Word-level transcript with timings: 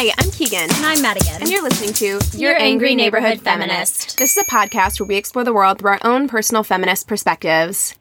Hi, 0.00 0.14
I'm 0.16 0.30
Keegan. 0.30 0.60
And 0.60 0.86
I'm 0.86 1.02
Madigan. 1.02 1.40
And 1.40 1.50
you're 1.50 1.60
listening 1.60 1.92
to 1.94 2.06
Your, 2.06 2.20
Your 2.36 2.50
Angry, 2.52 2.68
Angry 2.68 2.94
Neighborhood, 2.94 3.30
Neighborhood 3.30 3.44
Feminist. 3.44 3.96
Feminist. 3.96 4.18
This 4.18 4.36
is 4.36 4.38
a 4.38 4.44
podcast 4.44 5.00
where 5.00 5.08
we 5.08 5.16
explore 5.16 5.42
the 5.42 5.52
world 5.52 5.80
through 5.80 5.90
our 5.90 5.98
own 6.04 6.28
personal 6.28 6.62
feminist 6.62 7.08
perspectives. 7.08 7.96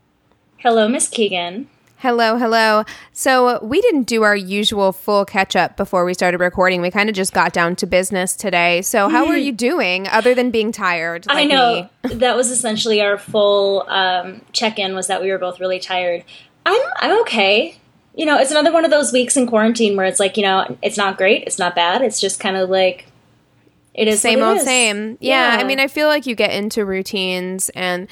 Hello, 0.58 0.88
Miss 0.88 1.08
Keegan. 1.08 1.68
Hello, 1.98 2.38
hello. 2.38 2.84
So, 3.14 3.64
we 3.64 3.82
didn't 3.82 4.04
do 4.04 4.22
our 4.22 4.36
usual 4.36 4.92
full 4.92 5.26
catch 5.26 5.56
up 5.56 5.76
before 5.76 6.06
we 6.06 6.14
started 6.14 6.40
recording. 6.40 6.82
We 6.82 6.92
kind 6.92 7.10
of 7.10 7.16
just 7.16 7.34
got 7.34 7.52
down 7.52 7.76
to 7.78 7.88
business 7.88 8.36
today. 8.36 8.84
So, 8.84 9.10
how 9.10 9.26
are 9.26 9.36
you 9.36 9.52
doing 9.52 10.08
other 10.08 10.36
than 10.36 10.52
being 10.52 10.72
tired? 10.72 11.26
Like 11.26 11.36
I 11.36 11.44
know. 11.46 11.90
that 12.04 12.36
was 12.36 12.52
essentially 12.52 13.02
our 13.02 13.18
full 13.18 13.90
um, 13.90 14.42
check 14.52 14.78
in 14.78 14.94
was 14.94 15.08
that 15.08 15.20
we 15.20 15.32
were 15.32 15.40
both 15.40 15.60
really 15.60 15.80
tired. 15.80 16.24
I'm 16.64 16.82
I'm 16.98 17.22
okay 17.22 17.80
you 18.18 18.26
know, 18.26 18.38
it's 18.38 18.50
another 18.50 18.74
one 18.74 18.84
of 18.84 18.90
those 18.90 19.14
weeks 19.14 19.38
in 19.38 19.46
quarantine 19.46 19.96
where 19.96 20.08
it's 20.08 20.20
like, 20.20 20.38
you 20.38 20.44
know, 20.44 20.78
it's 20.82 20.98
not 20.98 21.18
great, 21.18 21.44
it's 21.44 21.60
not 21.60 21.76
bad, 21.76 22.02
it's 22.02 22.20
just 22.20 22.40
kind 22.40 22.58
of 22.58 22.68
like 22.70 23.06
it 23.94 24.08
is 24.08 24.20
same 24.20 24.42
old 24.42 24.58
is. 24.58 24.64
same. 24.64 25.18
Yeah, 25.22 25.54
yeah, 25.56 25.62
I 25.62 25.64
mean, 25.64 25.80
I 25.80 25.88
feel 25.88 26.08
like 26.08 26.26
you 26.26 26.36
get 26.36 26.52
into 26.52 26.84
routines 26.84 27.70
and 27.70 28.08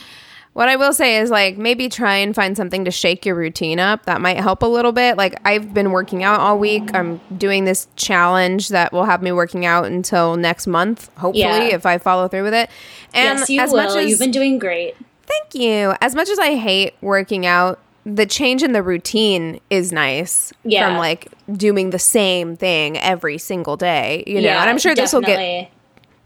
what 0.53 0.69
I 0.69 0.77
will 0.77 0.93
say 0.93 1.17
is 1.17 1.31
like 1.31 1.57
maybe 1.57 1.89
try 1.89 2.15
and 2.15 2.33
find 2.33 2.55
something 2.55 2.85
to 2.85 2.91
shake 2.91 3.25
your 3.25 3.35
routine 3.35 3.79
up. 3.79 4.05
That 4.05 4.21
might 4.21 4.37
help 4.37 4.61
a 4.61 4.67
little 4.67 4.91
bit. 4.91 5.17
Like 5.17 5.41
I've 5.43 5.73
been 5.73 5.91
working 5.91 6.23
out 6.23 6.39
all 6.39 6.59
week. 6.59 6.93
I'm 6.93 7.19
doing 7.35 7.65
this 7.65 7.87
challenge 7.95 8.69
that 8.69 8.93
will 8.93 9.05
have 9.05 9.23
me 9.23 9.31
working 9.31 9.65
out 9.65 9.85
until 9.85 10.37
next 10.37 10.67
month, 10.67 11.09
hopefully, 11.17 11.41
yeah. 11.41 11.75
if 11.75 11.85
I 11.85 11.97
follow 11.97 12.27
through 12.27 12.43
with 12.43 12.53
it. 12.53 12.69
And 13.13 13.39
yes, 13.39 13.49
you 13.49 13.59
as 13.59 13.71
will. 13.71 13.83
much 13.83 13.95
as 13.97 14.09
you've 14.09 14.19
been 14.19 14.31
doing 14.31 14.59
great. 14.59 14.95
Thank 15.23 15.55
you. 15.55 15.95
As 15.99 16.13
much 16.13 16.29
as 16.29 16.37
I 16.37 16.55
hate 16.55 16.93
working 17.01 17.45
out, 17.45 17.79
the 18.05 18.25
change 18.25 18.61
in 18.61 18.71
the 18.71 18.83
routine 18.83 19.59
is 19.69 19.91
nice 19.91 20.53
yeah. 20.63 20.87
from 20.87 20.97
like 20.97 21.33
doing 21.53 21.89
the 21.89 21.99
same 21.99 22.55
thing 22.55 22.97
every 22.99 23.37
single 23.37 23.75
day, 23.75 24.23
you 24.27 24.35
know. 24.35 24.41
Yeah, 24.41 24.61
and 24.61 24.69
I'm 24.69 24.77
sure 24.77 24.93
this 24.93 25.11
will 25.11 25.21
get 25.21 25.71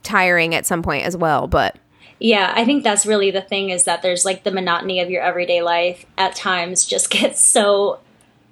tiring 0.04 0.54
at 0.54 0.66
some 0.66 0.84
point 0.84 1.06
as 1.06 1.16
well, 1.16 1.48
but 1.48 1.78
yeah, 2.20 2.52
I 2.54 2.66
think 2.66 2.84
that's 2.84 3.06
really 3.06 3.32
the 3.32 3.42
thing 3.42 3.70
is 3.70 3.86
that 3.86 4.02
there's 4.02 4.26
like 4.26 4.44
the 4.44 4.52
monotony 4.52 5.00
of 5.00 5.10
your 5.10 5.24
everyday 5.24 5.62
life 5.62 6.06
at 6.18 6.36
times 6.36 6.86
just 6.86 7.10
gets 7.12 7.44
so 7.44 8.00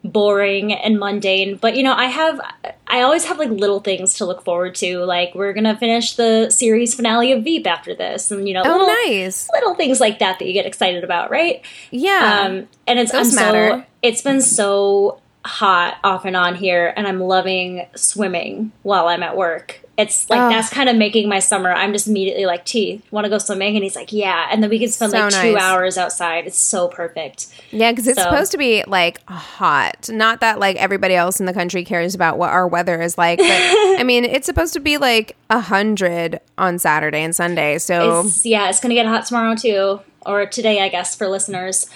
boring 0.03 0.73
and 0.73 0.99
mundane. 0.99 1.57
But 1.57 1.75
you 1.75 1.83
know, 1.83 1.93
I 1.93 2.05
have 2.05 2.39
I 2.87 3.01
always 3.01 3.25
have 3.25 3.37
like 3.37 3.49
little 3.49 3.79
things 3.79 4.15
to 4.15 4.25
look 4.25 4.43
forward 4.43 4.75
to. 4.75 4.99
Like 4.99 5.35
we're 5.35 5.53
gonna 5.53 5.77
finish 5.77 6.15
the 6.15 6.49
series 6.49 6.93
finale 6.93 7.31
of 7.31 7.43
Veep 7.43 7.67
after 7.67 7.93
this, 7.93 8.31
and 8.31 8.47
you 8.47 8.53
know, 8.53 8.63
oh, 8.65 8.71
little, 8.71 8.87
nice 8.87 9.49
little 9.53 9.75
things 9.75 9.99
like 9.99 10.19
that 10.19 10.39
that 10.39 10.45
you 10.45 10.53
get 10.53 10.65
excited 10.65 11.03
about, 11.03 11.29
right? 11.29 11.61
Yeah, 11.91 12.41
um, 12.45 12.67
and 12.85 12.99
it's 12.99 13.11
Those 13.11 13.33
matter. 13.33 13.79
So, 13.79 13.85
it's 14.01 14.21
been 14.21 14.41
so 14.41 15.19
hot 15.47 15.97
off 16.03 16.25
and 16.25 16.35
on 16.35 16.55
here, 16.55 16.93
and 16.95 17.07
I'm 17.07 17.19
loving 17.19 17.87
swimming 17.95 18.71
while 18.83 19.07
I'm 19.07 19.23
at 19.23 19.35
work. 19.35 19.81
It's 19.97 20.29
like 20.29 20.39
oh. 20.39 20.49
that's 20.49 20.69
kind 20.69 20.89
of 20.89 20.95
making 20.95 21.27
my 21.27 21.39
summer. 21.39 21.71
I'm 21.71 21.91
just 21.91 22.07
immediately 22.07 22.45
like, 22.45 22.65
T, 22.65 23.01
want 23.09 23.25
to 23.25 23.29
go 23.29 23.39
swimming? 23.39 23.75
And 23.75 23.83
he's 23.83 23.95
like, 23.95 24.13
yeah. 24.13 24.47
And 24.51 24.61
then 24.61 24.69
we 24.69 24.77
can 24.77 24.89
spend 24.89 25.11
so 25.11 25.17
like 25.17 25.33
two 25.33 25.57
hours 25.57 25.97
outside. 25.97 26.45
It's 26.45 26.59
so 26.59 26.87
perfect. 26.87 27.47
Yeah, 27.71 27.91
because 27.91 28.07
it's 28.07 28.19
so. 28.19 28.25
supposed 28.25 28.51
to 28.51 28.59
be 28.59 28.83
like 28.85 29.27
hot. 29.27 30.07
Not 30.11 30.41
that 30.41 30.59
like 30.59 30.75
everybody 30.75 31.15
else 31.15 31.39
in 31.39 31.47
the 31.47 31.53
country 31.53 31.83
cares 31.83 32.13
about 32.13 32.37
what 32.37 32.51
our 32.51 32.67
weather 32.67 33.01
is 33.01 33.17
like, 33.17 33.39
but 33.39 33.47
I 33.49 34.03
mean, 34.05 34.23
it's 34.23 34.45
supposed 34.45 34.73
to 34.73 34.79
be 34.79 34.97
like 34.97 35.35
a 35.49 35.59
hundred 35.59 36.41
on 36.59 36.77
Saturday 36.77 37.23
and 37.23 37.35
Sunday. 37.35 37.79
So 37.79 38.21
it's, 38.21 38.45
yeah, 38.45 38.69
it's 38.69 38.79
gonna 38.79 38.93
get 38.93 39.07
hot 39.07 39.25
tomorrow 39.25 39.55
too, 39.55 39.99
or 40.27 40.45
today, 40.45 40.81
I 40.81 40.89
guess, 40.89 41.15
for 41.15 41.27
listeners. 41.27 41.89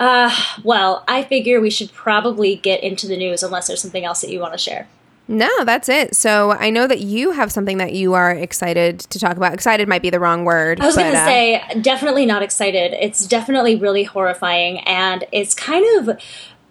Uh, 0.00 0.34
well, 0.64 1.04
I 1.06 1.22
figure 1.22 1.60
we 1.60 1.68
should 1.68 1.92
probably 1.92 2.56
get 2.56 2.82
into 2.82 3.06
the 3.06 3.18
news 3.18 3.42
unless 3.42 3.66
there's 3.68 3.82
something 3.82 4.04
else 4.04 4.22
that 4.22 4.30
you 4.30 4.40
want 4.40 4.54
to 4.54 4.58
share. 4.58 4.88
No, 5.28 5.48
that's 5.64 5.88
it. 5.88 6.16
So 6.16 6.52
I 6.52 6.70
know 6.70 6.88
that 6.88 7.00
you 7.00 7.30
have 7.30 7.52
something 7.52 7.76
that 7.78 7.92
you 7.92 8.14
are 8.14 8.32
excited 8.32 8.98
to 8.98 9.18
talk 9.20 9.36
about. 9.36 9.54
Excited 9.54 9.86
might 9.86 10.02
be 10.02 10.10
the 10.10 10.18
wrong 10.18 10.44
word. 10.44 10.80
I 10.80 10.86
was 10.86 10.96
going 10.96 11.12
to 11.12 11.18
uh, 11.18 11.24
say, 11.24 11.62
definitely 11.82 12.26
not 12.26 12.42
excited. 12.42 12.94
It's 12.94 13.26
definitely 13.26 13.76
really 13.76 14.02
horrifying. 14.02 14.80
And 14.80 15.24
it's 15.30 15.54
kind 15.54 16.08
of. 16.08 16.18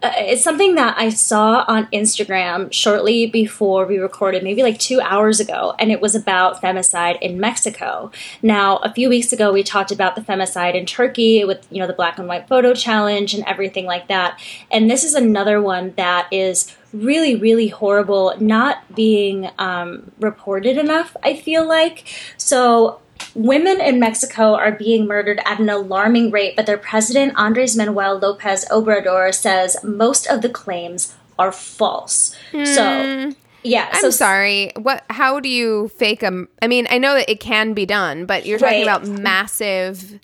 Uh, 0.02 0.12
it's 0.16 0.44
something 0.44 0.76
that 0.76 0.98
I 0.98 1.10
saw 1.10 1.66
on 1.68 1.88
Instagram 1.88 2.72
shortly 2.72 3.28
before 3.28 3.86
we 3.86 3.98
recorded, 3.98 4.44
maybe 4.44 4.64
like 4.64 4.80
two 4.80 5.02
hours 5.02 5.42
ago, 5.42 5.76
and 5.78 5.92
it 5.92 6.00
was 6.00 6.16
about 6.16 6.62
femicide 6.62 7.20
in 7.20 7.38
Mexico. 7.38 8.09
Now, 8.42 8.78
a 8.78 8.94
few 8.94 9.09
weeks 9.09 9.34
ago, 9.34 9.52
we 9.52 9.62
talked 9.62 9.92
about 9.92 10.16
the 10.16 10.22
femicide 10.22 10.74
in 10.74 10.86
Turkey 10.86 11.44
with, 11.44 11.68
you 11.70 11.80
know, 11.80 11.88
the 11.88 11.94
black 11.94 12.18
and 12.18 12.30
white 12.30 12.48
photo 12.48 12.74
challenge 12.74 13.34
and 13.34 13.44
everything 13.46 13.86
like 13.86 14.08
that. 14.08 14.40
And 14.72 14.90
this 14.90 15.04
is 15.04 15.16
another 15.16 15.62
one 15.62 15.94
that 15.98 16.32
is 16.32 16.74
really, 16.94 17.36
really 17.36 17.68
horrible, 17.68 18.34
not 18.40 18.96
being 18.96 19.50
um, 19.58 20.12
reported 20.20 20.78
enough, 20.78 21.18
I 21.24 21.36
feel 21.36 21.68
like. 21.68 22.08
So, 22.38 23.02
women 23.35 23.81
in 23.81 24.00
Mexico 24.00 24.56
are 24.56 24.72
being 24.72 25.07
murdered 25.07 25.40
at 25.46 25.59
an 25.59 25.69
alarming 25.69 26.31
rate, 26.31 26.56
but 26.56 26.66
their 26.66 26.78
president, 26.78 27.34
Andres 27.38 27.75
Manuel 27.75 28.18
Lopez 28.18 28.66
Obrador, 28.69 29.34
says 29.34 29.78
most 29.84 30.28
of 30.28 30.41
the 30.41 30.50
claims 30.50 31.16
are 31.38 31.52
false. 31.52 32.35
Mm. 32.52 32.75
So, 32.75 33.25
hmm. 33.25 33.31
yeah, 33.63 33.90
I'm 33.91 34.02
so, 34.02 34.09
sorry. 34.09 34.72
What? 34.75 35.03
How 35.09 35.40
do 35.40 35.50
you 35.50 35.90
fake 35.90 36.24
a? 36.24 36.46
I 36.62 36.68
mean, 36.68 36.88
I 36.90 36.97
know 36.97 37.13
that 37.16 37.29
it 37.29 37.40
can 37.40 37.74
be 37.74 37.85
done, 37.85 38.25
but 38.25 38.46
you're 38.46 38.59
talking 38.59 38.85
right. 38.85 39.02
about 39.02 39.08
massive. 39.08 40.19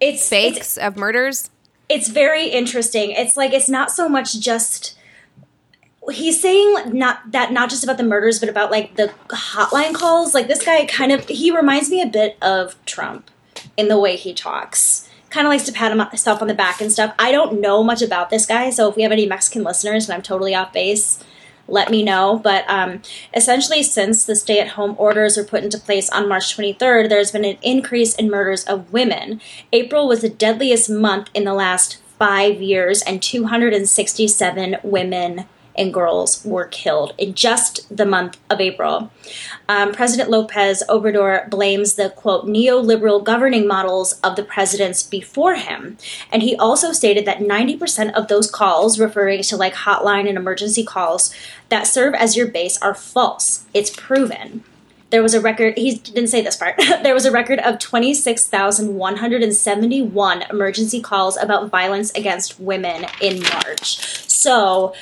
It's 0.00 0.28
fakes 0.28 0.56
it's, 0.56 0.78
of 0.78 0.96
murders. 0.96 1.50
It's 1.88 2.08
very 2.08 2.48
interesting. 2.48 3.10
It's 3.10 3.36
like 3.36 3.52
it's 3.52 3.68
not 3.68 3.90
so 3.90 4.08
much 4.08 4.40
just 4.40 4.98
he's 6.10 6.40
saying 6.40 6.96
not 6.96 7.30
that 7.30 7.52
not 7.52 7.70
just 7.70 7.84
about 7.84 7.96
the 7.96 8.02
murders 8.02 8.40
but 8.40 8.48
about 8.48 8.70
like 8.70 8.96
the 8.96 9.12
hotline 9.28 9.94
calls. 9.94 10.34
Like 10.34 10.48
this 10.48 10.64
guy 10.64 10.84
kind 10.86 11.12
of 11.12 11.28
he 11.28 11.54
reminds 11.54 11.90
me 11.90 12.02
a 12.02 12.06
bit 12.06 12.36
of 12.42 12.82
trump 12.86 13.30
in 13.76 13.88
the 13.88 13.98
way 13.98 14.16
he 14.16 14.34
talks. 14.34 15.08
Kind 15.30 15.46
of 15.46 15.50
likes 15.50 15.64
to 15.64 15.72
pat 15.72 15.92
himself 15.92 16.42
on 16.42 16.48
the 16.48 16.54
back 16.54 16.80
and 16.80 16.92
stuff. 16.92 17.14
I 17.18 17.32
don't 17.32 17.60
know 17.60 17.82
much 17.82 18.02
about 18.02 18.30
this 18.30 18.46
guy 18.46 18.70
so 18.70 18.88
if 18.88 18.96
we 18.96 19.02
have 19.02 19.12
any 19.12 19.26
mexican 19.26 19.62
listeners 19.62 20.08
and 20.08 20.14
i'm 20.14 20.22
totally 20.22 20.54
off 20.54 20.72
base 20.72 21.22
let 21.68 21.90
me 21.90 22.02
know. 22.02 22.40
But 22.42 22.68
um, 22.68 23.02
essentially 23.34 23.84
since 23.84 24.24
the 24.24 24.34
stay-at-home 24.34 24.96
orders 24.98 25.36
were 25.36 25.44
put 25.44 25.62
into 25.62 25.78
place 25.78 26.10
on 26.10 26.28
march 26.28 26.56
23rd 26.56 27.08
there's 27.08 27.30
been 27.30 27.44
an 27.44 27.58
increase 27.62 28.14
in 28.14 28.28
murders 28.28 28.64
of 28.64 28.92
women. 28.92 29.40
April 29.72 30.08
was 30.08 30.22
the 30.22 30.28
deadliest 30.28 30.90
month 30.90 31.30
in 31.32 31.44
the 31.44 31.54
last 31.54 31.98
five 32.18 32.60
years 32.60 33.02
and 33.02 33.22
267 33.22 34.76
women 34.82 35.46
and 35.76 35.92
girls 35.92 36.44
were 36.44 36.66
killed 36.66 37.14
in 37.18 37.34
just 37.34 37.94
the 37.94 38.06
month 38.06 38.38
of 38.50 38.60
April. 38.60 39.10
Um, 39.68 39.92
President 39.92 40.30
Lopez 40.30 40.82
Obrador 40.88 41.48
blames 41.48 41.94
the 41.94 42.10
quote 42.10 42.46
neoliberal 42.46 43.22
governing 43.22 43.66
models 43.66 44.14
of 44.20 44.36
the 44.36 44.42
presidents 44.42 45.02
before 45.02 45.54
him. 45.54 45.96
And 46.30 46.42
he 46.42 46.56
also 46.56 46.92
stated 46.92 47.24
that 47.26 47.38
90% 47.38 48.12
of 48.12 48.28
those 48.28 48.50
calls, 48.50 48.98
referring 48.98 49.42
to 49.42 49.56
like 49.56 49.74
hotline 49.74 50.28
and 50.28 50.36
emergency 50.36 50.84
calls 50.84 51.34
that 51.68 51.86
serve 51.86 52.14
as 52.14 52.36
your 52.36 52.46
base, 52.46 52.78
are 52.78 52.94
false. 52.94 53.64
It's 53.72 53.90
proven 53.90 54.64
there 55.12 55.22
was 55.22 55.34
a 55.34 55.40
record 55.40 55.76
he 55.76 55.96
didn't 55.96 56.28
say 56.28 56.40
this 56.40 56.56
part 56.56 56.74
there 57.02 57.12
was 57.14 57.26
a 57.26 57.30
record 57.30 57.60
of 57.60 57.78
26,171 57.78 60.42
emergency 60.50 61.00
calls 61.00 61.36
about 61.36 61.68
violence 61.68 62.10
against 62.12 62.58
women 62.58 63.06
in 63.20 63.40
march 63.42 64.28
so 64.28 64.92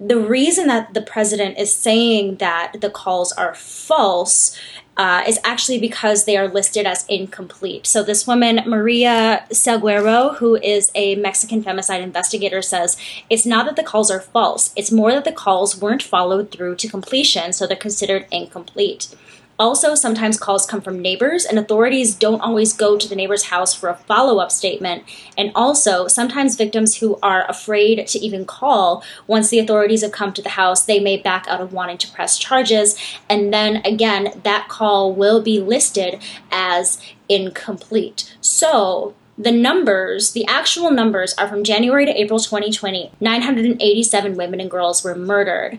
the 0.00 0.18
reason 0.18 0.68
that 0.68 0.94
the 0.94 1.02
president 1.02 1.58
is 1.58 1.74
saying 1.74 2.36
that 2.36 2.80
the 2.80 2.90
calls 2.90 3.32
are 3.32 3.54
false 3.54 4.56
uh, 4.96 5.22
is 5.28 5.38
actually 5.44 5.78
because 5.78 6.24
they 6.24 6.36
are 6.36 6.48
listed 6.48 6.84
as 6.84 7.06
incomplete. 7.08 7.86
So, 7.86 8.02
this 8.02 8.26
woman, 8.26 8.62
Maria 8.66 9.44
Salguero, 9.50 10.36
who 10.36 10.56
is 10.56 10.90
a 10.94 11.14
Mexican 11.16 11.62
femicide 11.62 12.02
investigator, 12.02 12.62
says 12.62 12.96
it's 13.30 13.46
not 13.46 13.66
that 13.66 13.76
the 13.76 13.84
calls 13.84 14.10
are 14.10 14.20
false, 14.20 14.72
it's 14.76 14.90
more 14.90 15.12
that 15.12 15.24
the 15.24 15.32
calls 15.32 15.80
weren't 15.80 16.02
followed 16.02 16.50
through 16.50 16.76
to 16.76 16.88
completion, 16.88 17.52
so 17.52 17.66
they're 17.66 17.76
considered 17.76 18.26
incomplete. 18.32 19.14
Also, 19.58 19.94
sometimes 19.94 20.38
calls 20.38 20.66
come 20.66 20.80
from 20.80 21.00
neighbors, 21.00 21.44
and 21.44 21.58
authorities 21.58 22.14
don't 22.14 22.40
always 22.40 22.72
go 22.72 22.96
to 22.96 23.08
the 23.08 23.16
neighbor's 23.16 23.44
house 23.44 23.74
for 23.74 23.88
a 23.88 23.96
follow 23.96 24.38
up 24.38 24.52
statement. 24.52 25.02
And 25.36 25.50
also, 25.54 26.06
sometimes 26.06 26.56
victims 26.56 26.96
who 26.96 27.18
are 27.22 27.48
afraid 27.48 28.06
to 28.06 28.18
even 28.20 28.44
call, 28.44 29.02
once 29.26 29.48
the 29.48 29.58
authorities 29.58 30.02
have 30.02 30.12
come 30.12 30.32
to 30.34 30.42
the 30.42 30.50
house, 30.50 30.84
they 30.84 31.00
may 31.00 31.16
back 31.16 31.46
out 31.48 31.60
of 31.60 31.72
wanting 31.72 31.98
to 31.98 32.10
press 32.12 32.38
charges. 32.38 32.96
And 33.28 33.52
then 33.52 33.76
again, 33.84 34.40
that 34.44 34.68
call 34.68 35.12
will 35.12 35.42
be 35.42 35.60
listed 35.60 36.20
as 36.52 37.00
incomplete. 37.28 38.32
So, 38.40 39.14
the 39.38 39.52
numbers, 39.52 40.32
the 40.32 40.44
actual 40.46 40.90
numbers, 40.90 41.32
are 41.34 41.46
from 41.46 41.62
January 41.62 42.04
to 42.04 42.20
April 42.20 42.40
2020. 42.40 43.12
987 43.20 44.36
women 44.36 44.60
and 44.60 44.70
girls 44.70 45.04
were 45.04 45.14
murdered. 45.14 45.78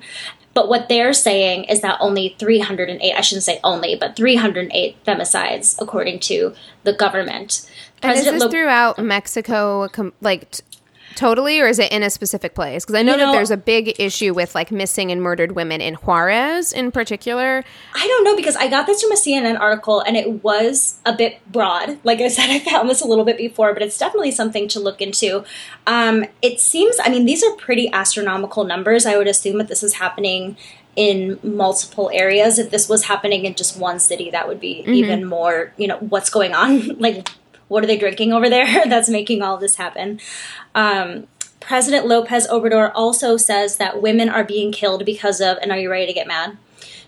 But 0.53 0.67
what 0.67 0.89
they're 0.89 1.13
saying 1.13 1.65
is 1.65 1.81
that 1.81 1.97
only 1.99 2.35
308, 2.39 3.13
I 3.13 3.21
shouldn't 3.21 3.43
say 3.43 3.59
only, 3.63 3.95
but 3.95 4.15
308 4.15 5.03
femicides, 5.05 5.79
according 5.79 6.19
to 6.21 6.53
the 6.83 6.93
government. 6.93 7.69
And 8.01 8.11
is 8.13 8.23
President 8.23 8.35
this 8.35 8.43
Lo- 8.43 8.49
throughout 8.49 8.99
Mexico, 8.99 9.87
com- 9.89 10.13
like 10.21 10.55
totally, 11.15 11.59
or 11.59 11.67
is 11.67 11.79
it 11.79 11.91
in 11.91 12.03
a 12.03 12.09
specific 12.09 12.55
place? 12.55 12.85
Because 12.85 12.95
I 12.95 13.03
know, 13.03 13.13
You 13.13 13.17
that 13.19 13.31
there's 13.31 13.51
a 13.51 13.57
big 13.57 13.99
issue 13.99 14.33
with 14.33 14.55
like 14.55 14.71
missing 14.71 15.11
and 15.11 15.21
murdered 15.21 15.53
women 15.53 15.81
in 15.81 15.95
Juarez, 15.95 16.71
in 16.71 16.91
particular. 16.91 17.63
I 17.93 18.07
don't 18.07 18.23
know 18.23 18.35
because 18.35 18.55
I 18.55 18.67
got 18.67 18.87
this 18.87 19.01
from 19.01 19.11
a 19.11 19.15
CNN 19.15 19.59
article 19.59 20.01
and 20.01 20.15
it 20.15 20.43
was 20.43 20.99
a 21.05 21.13
bit 21.13 21.39
broad. 21.51 21.99
Like 22.03 22.19
I 22.19 22.27
said, 22.27 22.49
I 22.49 22.59
found 22.59 22.89
this 22.89 23.01
a 23.01 23.07
little 23.07 23.25
bit 23.25 23.37
before, 23.37 23.73
but 23.73 23.83
it's 23.83 23.97
definitely 23.97 24.31
something 24.31 24.67
to 24.69 24.79
look 24.79 25.01
into. 25.01 25.43
Um, 25.87 26.25
it 26.41 26.59
seems, 26.59 26.97
I 27.03 27.09
mean, 27.09 27.25
these 27.25 27.43
are 27.43 27.51
pretty 27.55 27.91
astronomical 27.91 28.63
numbers. 28.63 29.05
I 29.05 29.17
would 29.17 29.27
assume 29.27 29.57
that 29.57 29.67
this 29.67 29.83
is 29.83 29.95
happening 29.95 30.57
in 30.95 31.39
multiple 31.43 32.09
areas. 32.13 32.59
If 32.59 32.71
this 32.71 32.89
was 32.89 33.05
happening 33.05 33.45
in 33.45 33.55
just 33.55 33.77
one 33.77 33.99
city, 33.99 34.31
that 34.31 34.47
would 34.47 34.59
be 34.59 34.83
even 34.87 35.23
more, 35.25 35.73
you 35.77 35.87
know, 35.87 35.97
what's 35.97 36.29
going 36.29 36.53
on? 36.53 36.87
like, 36.99 37.29
what 37.69 37.83
are 37.83 37.87
they 37.87 37.97
drinking 37.97 38.33
over 38.33 38.49
there 38.49 38.65
that's 38.87 39.07
making 39.07 39.41
all 39.41 39.55
this 39.57 39.75
happen? 39.77 40.19
Um, 40.75 41.27
President 41.61 42.05
Lopez 42.07 42.47
Obrador 42.47 42.91
also 42.93 43.37
says 43.37 43.77
that 43.77 44.01
women 44.01 44.27
are 44.27 44.43
being 44.43 44.71
killed 44.71 45.05
because 45.05 45.39
of, 45.39 45.57
and 45.61 45.71
are 45.71 45.77
you 45.79 45.89
ready 45.89 46.07
to 46.07 46.13
get 46.13 46.27
mad? 46.27 46.57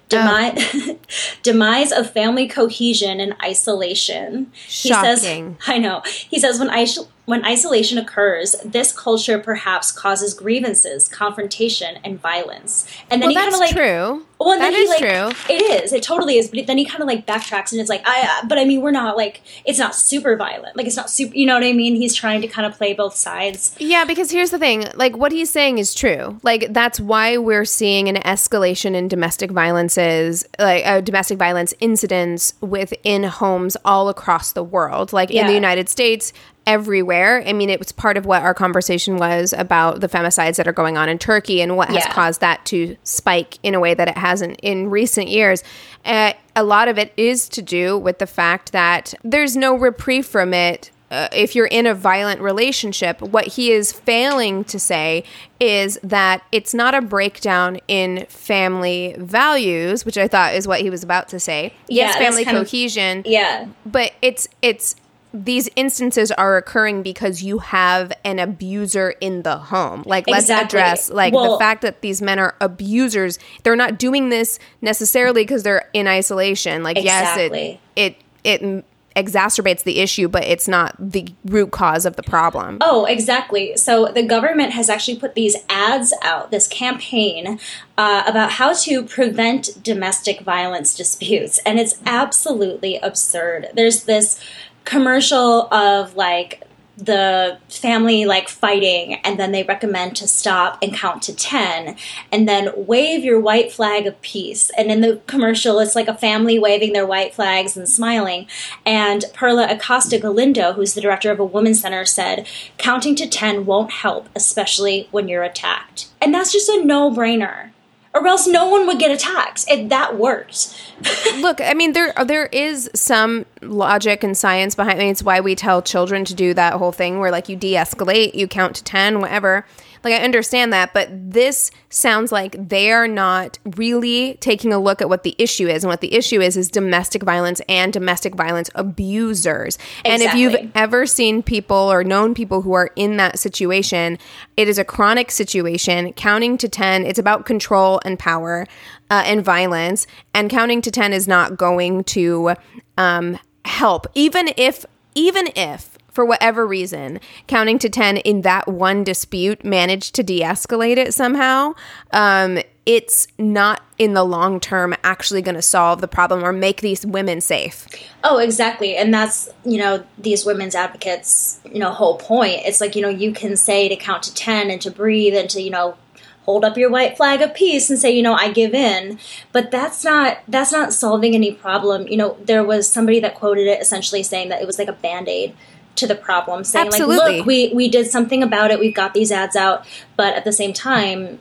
Demise, 0.10 0.92
demise 1.42 1.92
of 1.92 2.12
family 2.12 2.48
cohesion 2.48 3.20
and 3.22 3.34
isolation. 3.42 4.52
He 4.68 4.90
says, 5.06 5.24
I 5.68 5.78
know. 5.78 6.02
He 6.06 6.38
says 6.38 6.60
when 6.60 6.70
when 6.70 6.82
is- 6.82 7.00
when 7.26 7.46
isolation 7.46 7.98
occurs, 7.98 8.56
this 8.66 8.92
culture 8.92 9.40
perhaps 9.40 9.92
causes 9.92 10.34
grievances, 10.34 11.08
confrontation, 11.08 11.98
and 12.04 12.20
violence. 12.20 12.88
And 13.10 13.22
then 13.22 13.30
Well, 13.30 13.30
he 13.30 13.36
kind 13.36 13.54
of 13.54 13.60
like 13.60 13.72
true. 13.76 14.26
well, 14.40 14.52
and 14.54 14.62
That 14.62 14.72
then 14.72 14.82
he 14.82 14.88
like 14.88 15.00
true. 15.00 15.54
it 15.56 15.84
is. 15.84 15.94
It 15.94 16.04
totally 16.04 16.38
is. 16.38 16.50
But 16.50 16.68
then 16.68 16.78
he 16.78 16.86
kind 16.86 17.02
of 17.02 17.08
like 17.08 17.26
backtracks 17.28 17.72
and 17.72 17.80
it's 17.80 17.90
like, 17.90 18.02
I. 18.06 18.22
Uh, 18.42 18.48
but 18.48 18.58
I 18.58 18.66
mean, 18.66 18.82
we're 18.82 18.92
not 18.92 19.16
like 19.18 19.42
it's 19.66 19.80
not 19.80 19.96
super 19.96 20.36
violent. 20.36 20.76
Like 20.76 20.88
it's 20.88 20.96
not 20.98 21.10
super. 21.10 21.36
You 21.36 21.46
know 21.46 21.54
what 21.54 21.64
I 21.64 21.74
mean? 21.74 21.96
He's 21.96 22.16
trying 22.16 22.42
to 22.42 22.48
kind 22.48 22.66
of 22.66 22.78
play 22.78 22.94
both 22.94 23.16
sides. 23.16 23.76
Yeah, 23.80 24.04
because 24.06 24.32
here's 24.32 24.50
the 24.52 24.60
thing 24.60 24.86
like, 24.96 25.16
what 25.16 25.32
he's 25.32 25.50
saying 25.50 25.78
is 25.78 25.94
true. 25.94 26.40
Like, 26.44 26.74
that's 26.74 27.00
why 27.00 27.38
we're 27.38 27.66
seeing 27.66 28.10
an 28.10 28.16
escalation 28.24 28.96
in 28.96 29.08
domestic 29.08 29.52
violences, 29.52 30.46
like 30.60 30.86
uh, 30.86 31.02
domestic 31.02 31.38
violence 31.38 31.74
incidents 31.80 32.54
within 32.62 33.24
homes 33.24 33.78
all 33.86 34.10
across 34.10 34.54
the 34.54 34.64
world. 34.64 35.14
Like, 35.14 35.30
in 35.32 35.48
the 35.48 35.54
United 35.54 35.88
States, 35.88 36.34
everywhere. 36.68 37.44
I 37.46 37.54
mean, 37.54 37.70
it 37.70 37.80
was 37.80 37.92
part 37.92 38.18
of 38.18 38.26
what 38.26 38.44
our 38.44 38.54
conversation 38.54 39.18
was 39.18 39.54
about 39.54 40.00
the 40.02 40.08
femicides 40.08 40.56
that 40.58 40.68
are 40.68 40.74
going 40.74 40.98
on 40.98 41.10
in 41.10 41.18
Turkey 41.18 41.62
and 41.62 41.76
what 41.76 41.90
has 41.90 41.98
Yeah. 42.06 42.12
caused 42.14 42.42
that 42.42 42.66
to 42.68 42.96
spike 43.04 43.58
in 43.64 43.74
a 43.76 43.80
way 43.80 43.94
that 43.94 44.08
it 44.08 44.18
hasn't 44.18 44.60
in 44.62 44.90
recent 44.90 45.28
years. 45.28 45.64
Uh, 46.06 46.34
a 46.56 46.64
lot 46.64 46.88
of 46.88 46.98
it 46.98 47.14
is 47.18 47.50
to 47.50 47.62
do 47.62 47.98
with 47.98 48.20
the 48.20 48.28
fact 48.28 48.72
that 48.72 49.14
there's 49.24 49.56
no 49.56 49.74
reprieve 49.76 50.26
from 50.26 50.54
it 50.54 50.92
uh, 51.10 51.28
if 51.34 51.56
you're 51.58 51.66
in 51.66 51.86
a 51.86 51.94
violent 51.94 52.40
relationship, 52.40 53.22
what 53.22 53.46
he 53.46 53.74
is 53.74 53.92
failing 53.92 54.64
to 54.64 54.80
say 54.80 55.26
is 55.60 56.00
that 56.04 56.42
it's 56.54 56.74
not 56.74 56.96
a 56.96 57.02
breakdown 57.02 57.78
in 57.90 58.26
family 58.30 59.14
values, 59.18 60.06
which 60.06 60.18
I 60.18 60.30
thought 60.30 60.56
is 60.56 60.70
what 60.70 60.80
he 60.80 60.90
was 60.90 61.04
about 61.04 61.28
to 61.28 61.40
say. 61.40 61.74
Yeah, 61.90 62.06
yes, 62.06 62.16
family 62.16 62.46
kind 62.46 62.56
of- 62.56 62.64
cohesion, 62.66 63.24
Yeah. 63.26 63.66
but 63.86 64.14
it's 64.22 64.48
it's 64.62 64.96
these 65.34 65.70
instances 65.76 66.32
are 66.32 66.58
occurring 66.58 67.04
because 67.04 67.42
you 67.42 67.60
have 67.60 68.12
an 68.26 68.38
abuser 68.40 69.12
in 69.22 69.44
the 69.44 69.58
home. 69.58 70.04
Like 70.06 70.28
let's 70.28 70.44
Exactly. 70.46 70.80
address 70.80 71.10
like 71.10 71.34
Well- 71.34 71.54
the 71.54 71.60
fact 71.60 71.82
that 71.84 72.02
these 72.02 72.22
men 72.22 72.38
are 72.40 72.56
abusers. 72.60 73.40
They're 73.64 73.76
not 73.76 73.98
doing 73.98 74.30
this 74.30 74.60
necessarily 74.82 75.44
because 75.44 75.64
they're 75.64 75.88
in 75.94 76.08
isolation. 76.08 76.84
Like 76.84 76.98
Exactly. 76.98 77.80
yes, 77.96 78.16
it 78.16 78.18
it 78.44 78.62
it 78.64 78.86
exacerbates 79.16 79.84
the 79.84 80.00
issue, 80.00 80.30
but 80.30 80.44
it's 80.46 80.70
not 80.70 80.96
the 80.98 81.28
root 81.44 81.72
cause 81.72 82.06
of 82.06 82.16
the 82.16 82.24
problem. 82.24 82.78
Oh, 82.80 83.04
exactly. 83.04 83.76
So 83.76 84.06
the 84.08 84.24
government 84.24 84.72
has 84.72 84.90
actually 84.90 85.18
put 85.18 85.36
these 85.36 85.58
ads 85.70 86.14
out, 86.24 86.50
this 86.50 86.66
campaign 86.68 87.60
uh, 87.98 88.24
about 88.26 88.52
how 88.54 88.72
to 88.74 89.04
prevent 89.04 89.84
domestic 89.84 90.42
violence 90.42 90.96
disputes, 90.96 91.60
and 91.66 91.78
it's 91.78 91.96
absolutely 92.06 92.98
absurd. 92.98 93.68
There's 93.74 94.06
this 94.06 94.40
commercial 94.84 95.74
of 95.74 96.16
like 96.16 96.68
the 96.98 97.58
family 97.68 98.26
like 98.26 98.48
fighting 98.48 99.16
and 99.24 99.40
then 99.40 99.52
they 99.52 99.64
recommend 99.64 100.16
to 100.16 100.28
stop 100.28 100.78
and 100.84 100.94
count 100.94 101.24
to 101.24 101.36
10 101.36 101.96
and 102.32 102.48
then 102.48 102.72
wave 102.76 103.24
your 103.24 103.40
white 103.40 103.72
flag 103.72 104.06
of 104.06 104.22
peace. 104.22 104.70
And 104.78 104.92
in 104.92 105.02
the 105.02 105.20
commercial 105.26 105.80
it's 105.80 105.96
like 105.96 106.08
a 106.08 106.14
family 106.14 106.60
waving 106.60 106.94
their 106.94 107.08
white 107.08 107.34
flags 107.34 107.76
and 107.76 107.90
smiling. 107.90 108.48
And 108.86 109.26
perla 109.34 109.68
acosta 109.70 110.20
galindo 110.20 110.74
who's 110.74 110.94
the 110.94 111.02
director 111.02 111.32
of 111.32 111.40
a 111.40 111.46
women's 111.46 111.82
center 111.82 112.06
said 112.06 112.48
counting 112.78 113.16
to 113.16 113.28
10 113.28 113.66
won't 113.66 113.92
help 113.92 114.30
especially 114.36 115.08
when 115.12 115.28
you're 115.28 115.44
attacked. 115.44 116.08
And 116.22 116.34
that's 116.34 116.52
just 116.52 116.70
a 116.70 116.86
no-brainer 116.86 117.72
or 118.14 118.28
else 118.28 118.48
no 118.48 118.68
one 118.68 118.88
would 118.88 119.00
get 119.00 119.12
attacked 119.12 119.66
if 119.68 119.90
that 119.90 120.18
works. 120.18 120.78
Look, 121.38 121.62
I 121.62 121.74
mean 121.74 121.94
there 121.94 122.14
there 122.26 122.48
is 122.48 122.90
some 122.94 123.46
logic 123.62 124.24
and 124.24 124.38
science 124.38 124.76
behind 124.76 125.02
it. 125.02 125.06
It's 125.06 125.24
why 125.24 125.40
we 125.40 125.56
tell 125.56 125.82
children 125.82 126.26
to 126.26 126.34
do 126.34 126.54
that 126.54 126.74
whole 126.74 126.92
thing 126.92 127.20
where 127.20 127.32
like 127.32 127.50
you 127.50 127.56
de-escalate, 127.56 128.36
you 128.36 128.48
count 128.48 128.76
to 128.78 128.84
10, 128.84 129.20
whatever. 129.22 129.66
Like 130.04 130.14
I 130.14 130.24
understand 130.24 130.74
that, 130.74 130.94
but 130.94 131.10
this 131.12 131.72
sounds 131.90 132.32
like 132.32 132.56
they 132.70 132.92
are 132.92 133.08
not 133.08 133.60
really 133.76 134.36
taking 134.36 134.74
a 134.74 134.80
look 134.80 135.02
at 135.02 135.10
what 135.10 135.24
the 135.24 135.36
issue 135.38 135.68
is. 135.68 135.84
And 135.84 135.90
what 135.90 136.02
the 136.02 136.14
issue 136.14 136.42
is 136.42 136.58
is 136.58 136.70
domestic 136.70 137.24
violence 137.24 137.62
and 137.70 137.94
domestic 137.94 138.36
violence 138.36 138.70
abusers. 138.76 139.78
And 140.04 140.22
if 140.22 140.34
you've 140.34 140.72
ever 140.76 141.06
seen 141.06 141.44
people 141.44 141.78
or 141.78 142.04
known 142.04 142.34
people 142.34 142.62
who 142.62 142.74
are 142.74 142.92
in 142.96 143.18
that 143.18 143.40
situation, 143.40 144.18
it 144.58 144.68
is 144.68 144.78
a 144.78 144.84
chronic 144.84 145.32
situation. 145.32 146.14
Counting 146.14 146.58
to 146.58 146.70
10, 146.70 147.06
it's 147.06 147.20
about 147.20 147.46
control 147.46 148.00
and 148.04 148.18
power 148.18 148.66
uh, 149.10 149.24
and 149.26 149.44
violence. 149.44 150.08
And 150.34 150.50
counting 150.50 150.82
to 150.82 150.92
10 150.92 151.14
is 151.14 151.28
not 151.28 151.58
going 151.58 152.04
to 152.06 152.56
um, 152.98 153.38
help. 153.66 154.08
Even 154.16 154.52
if, 154.58 154.86
even 155.16 155.50
if, 155.56 155.91
for 156.12 156.26
whatever 156.26 156.68
reason, 156.68 157.20
counting 157.48 157.80
to 157.80 157.90
10 157.90 158.18
in 158.18 158.42
that 158.42 158.68
one 158.68 159.04
dispute 159.04 159.64
managed 159.64 160.14
to 160.16 160.24
de 160.24 160.42
escalate 160.42 160.98
it 160.98 161.14
somehow, 161.14 161.74
um, 162.12 162.60
it's 162.86 163.28
not 163.38 163.82
in 163.98 164.14
the 164.14 164.24
long 164.24 164.60
term 164.60 164.96
actually 165.04 165.42
going 165.42 165.56
to 165.56 165.62
solve 165.62 166.02
the 166.02 166.08
problem 166.08 166.44
or 166.44 166.52
make 166.52 166.82
these 166.82 167.06
women 167.06 167.40
safe. 167.40 167.88
Oh, 168.24 168.40
exactly. 168.40 168.96
And 168.96 169.14
that's, 169.14 169.50
you 169.64 169.78
know, 169.78 170.04
these 170.18 170.46
women's 170.46 170.76
advocates, 170.76 171.60
you 171.72 171.80
know, 171.80 171.92
whole 171.92 172.18
point. 172.18 172.62
It's 172.66 172.82
like, 172.82 172.96
you 172.96 173.02
know, 173.02 173.10
you 173.10 173.34
can 173.34 173.56
say 173.56 173.88
to 173.88 173.96
count 173.96 174.24
to 174.24 174.34
10 174.34 174.72
and 174.72 174.82
to 174.82 174.92
breathe 174.92 175.36
and 175.36 175.50
to, 175.52 175.62
you 175.62 175.70
know, 175.70 175.96
hold 176.44 176.66
up 176.66 176.76
your 176.76 176.90
white 176.90 177.16
flag 177.18 177.42
of 177.42 177.54
peace 177.54 177.90
and 177.90 178.00
say, 178.00 178.12
you 178.12 178.24
know, 178.24 178.34
I 178.34 178.52
give 178.52 178.74
in. 178.74 179.20
But 179.52 179.72
that's 179.72 180.04
not 180.04 180.40
that's 180.48 180.72
not 180.72 180.94
solving 180.94 181.36
any 181.36 181.52
problem. 181.52 182.08
You 182.08 182.18
know, 182.18 182.38
there 182.42 182.64
was 182.64 182.92
somebody 182.92 183.20
that 183.20 183.36
quoted 183.36 183.68
it 183.68 183.82
essentially 183.82 184.24
saying 184.24 184.50
that 184.50 184.62
it 184.62 184.68
was 184.68 184.80
like 184.80 184.88
a 184.88 184.94
band-aid 184.94 185.56
to 185.96 186.08
the 186.08 186.16
problem, 186.16 186.64
saying 186.64 186.88
Absolutely. 186.88 187.18
like, 187.18 187.38
look, 187.38 187.46
we 187.46 187.72
we 187.74 187.90
did 187.90 188.08
something 188.08 188.44
about 188.44 188.72
it. 188.72 188.80
We've 188.80 188.96
got 188.96 189.14
these 189.14 189.32
ads 189.32 189.56
out, 189.56 189.86
but 190.16 190.34
at 190.36 190.44
the 190.44 190.54
same 190.54 190.74
time, 190.74 191.40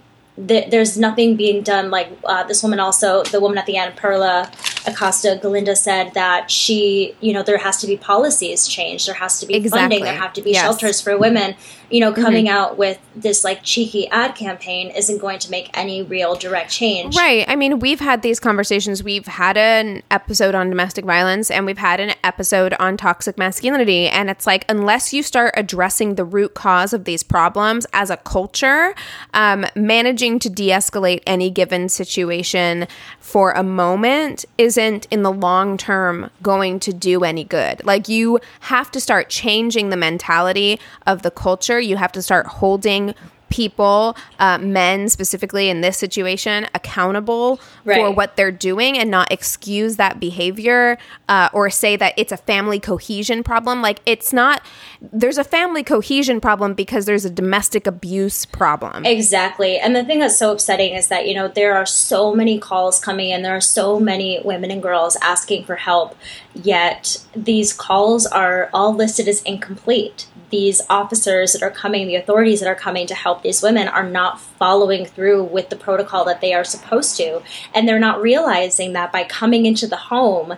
th- 0.48 0.70
there's 0.70 0.96
nothing 0.98 1.36
being 1.36 1.62
done. 1.62 1.90
Like 1.90 2.08
uh, 2.24 2.44
this 2.44 2.62
woman, 2.62 2.80
also 2.80 3.22
the 3.24 3.40
woman 3.40 3.58
at 3.58 3.66
the 3.66 3.76
end, 3.76 3.96
Perla 3.96 4.50
Acosta 4.86 5.38
Galinda, 5.42 5.76
said 5.76 6.14
that 6.14 6.50
she, 6.50 7.14
you 7.20 7.32
know, 7.32 7.42
there 7.42 7.58
has 7.58 7.76
to 7.78 7.86
be 7.86 7.96
policies 7.96 8.66
changed. 8.66 9.06
There 9.06 9.14
has 9.14 9.38
to 9.40 9.46
be 9.46 9.54
Exactly. 9.54 9.80
funding. 9.80 10.04
There 10.04 10.14
have 10.14 10.32
to 10.34 10.42
be 10.42 10.52
Yes. 10.52 10.62
shelters 10.62 11.00
for 11.00 11.16
women. 11.18 11.54
You 11.90 11.98
know, 11.98 12.12
coming 12.12 12.48
out 12.48 12.78
with 12.78 13.00
this 13.16 13.42
like 13.42 13.64
cheeky 13.64 14.06
ad 14.10 14.36
campaign 14.36 14.90
isn't 14.90 15.18
going 15.18 15.40
to 15.40 15.50
make 15.50 15.76
any 15.76 16.02
real 16.02 16.36
direct 16.36 16.70
change. 16.70 17.16
Right. 17.16 17.44
I 17.48 17.56
mean, 17.56 17.80
we've 17.80 17.98
had 17.98 18.22
these 18.22 18.38
conversations. 18.38 19.02
We've 19.02 19.26
had 19.26 19.56
an 19.56 20.04
episode 20.08 20.54
on 20.54 20.68
domestic 20.68 21.04
violence 21.04 21.50
and 21.50 21.66
we've 21.66 21.78
had 21.78 21.98
an 21.98 22.12
episode 22.22 22.74
on 22.74 22.96
toxic 22.96 23.36
masculinity. 23.36 24.06
And 24.06 24.30
it's 24.30 24.46
like, 24.46 24.64
unless 24.68 25.12
you 25.12 25.24
start 25.24 25.52
addressing 25.56 26.14
the 26.14 26.24
root 26.24 26.54
cause 26.54 26.92
of 26.92 27.06
these 27.06 27.24
problems 27.24 27.86
as 27.92 28.08
a 28.08 28.16
culture, 28.18 28.94
um, 29.34 29.66
managing 29.74 30.29
to 30.38 30.48
de 30.48 30.68
escalate 30.68 31.22
any 31.26 31.50
given 31.50 31.88
situation 31.90 32.86
for 33.20 33.52
a 33.52 33.62
moment 33.62 34.46
is 34.56 34.70
isn't 34.70 35.06
in 35.10 35.22
the 35.22 35.32
long 35.32 35.76
term 35.76 36.30
going 36.42 36.78
to 36.78 36.92
do 36.92 37.24
any 37.24 37.42
good. 37.42 37.84
Like 37.84 38.08
you 38.08 38.38
have 38.60 38.90
to 38.92 39.00
start 39.00 39.28
changing 39.28 39.90
the 39.90 39.96
mentality 39.96 40.78
of 41.08 41.22
the 41.22 41.30
culture. 41.30 41.80
You 41.80 41.96
have 41.96 42.12
to 42.12 42.22
start 42.22 42.46
holding 42.46 43.14
people, 43.50 44.16
uh, 44.38 44.56
men 44.58 45.08
specifically 45.08 45.68
in 45.68 45.82
this 45.82 45.98
situation, 45.98 46.66
accountable 46.74 47.56
for 47.84 48.10
what 48.10 48.36
they're 48.36 48.52
doing 48.52 48.96
and 48.96 49.10
not 49.10 49.30
excuse 49.30 49.96
that 49.96 50.18
behavior 50.18 50.96
uh, 51.28 51.48
or 51.52 51.68
say 51.68 51.96
that 51.96 52.14
it's 52.16 52.32
a 52.32 52.36
family 52.36 52.80
cohesion 52.80 53.42
problem. 53.42 53.82
Like 53.82 54.00
it's 54.06 54.32
not, 54.32 54.62
there's 55.00 55.38
a 55.38 55.44
family 55.44 55.82
cohesion 55.82 56.40
problem 56.40 56.74
because 56.74 57.04
there's 57.04 57.24
a 57.24 57.30
domestic 57.30 57.86
abuse 57.86 58.44
problem. 58.46 59.04
Exactly. 59.04 59.78
And 59.78 59.94
the 59.94 60.04
thing 60.04 60.20
that's 60.20 60.38
so 60.38 60.52
upsetting 60.52 60.94
is 60.94 61.08
that, 61.08 61.26
you 61.26 61.34
know, 61.34 61.48
there 61.48 61.74
are 61.74 61.86
so 61.86 62.34
many 62.34 62.58
calls 62.58 62.98
coming 63.00 63.30
in. 63.30 63.42
There 63.42 63.56
are 63.56 63.60
so 63.60 63.98
many 63.98 64.40
women 64.44 64.70
and 64.70 64.82
girls 64.82 65.16
asking 65.20 65.64
for 65.64 65.76
help, 65.76 66.16
yet 66.54 67.24
these 67.34 67.72
calls 67.72 68.26
are 68.26 68.70
all 68.72 68.94
listed 68.94 69.26
as 69.28 69.42
incomplete. 69.42 70.28
These 70.50 70.82
officers 70.90 71.52
that 71.52 71.62
are 71.62 71.70
coming, 71.70 72.08
the 72.08 72.16
authorities 72.16 72.60
that 72.60 72.68
are 72.68 72.74
coming 72.74 73.06
to 73.06 73.14
help 73.14 73.39
these 73.42 73.62
women 73.62 73.88
are 73.88 74.08
not 74.08 74.40
following 74.40 75.04
through 75.06 75.44
with 75.44 75.68
the 75.70 75.76
protocol 75.76 76.24
that 76.24 76.40
they 76.40 76.52
are 76.54 76.64
supposed 76.64 77.16
to. 77.16 77.42
And 77.74 77.88
they're 77.88 77.98
not 77.98 78.20
realizing 78.20 78.92
that 78.94 79.12
by 79.12 79.24
coming 79.24 79.66
into 79.66 79.86
the 79.86 79.96
home, 79.96 80.54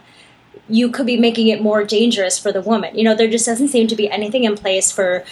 you 0.69 0.91
could 0.91 1.07
be 1.07 1.17
making 1.17 1.49
it 1.49 1.61
more 1.61 1.85
dangerous 1.85 2.39
for 2.39 2.53
the 2.53 2.61
woman. 2.61 2.97
You 2.97 3.05
know, 3.05 3.15
there 3.15 3.29
just 3.29 3.47
doesn't 3.47 3.69
seem 3.69 3.87
to 3.89 3.97
be 3.97 4.11
anything 4.11 4.45
in 4.45 4.55
place 4.57 4.91
for 4.93 5.25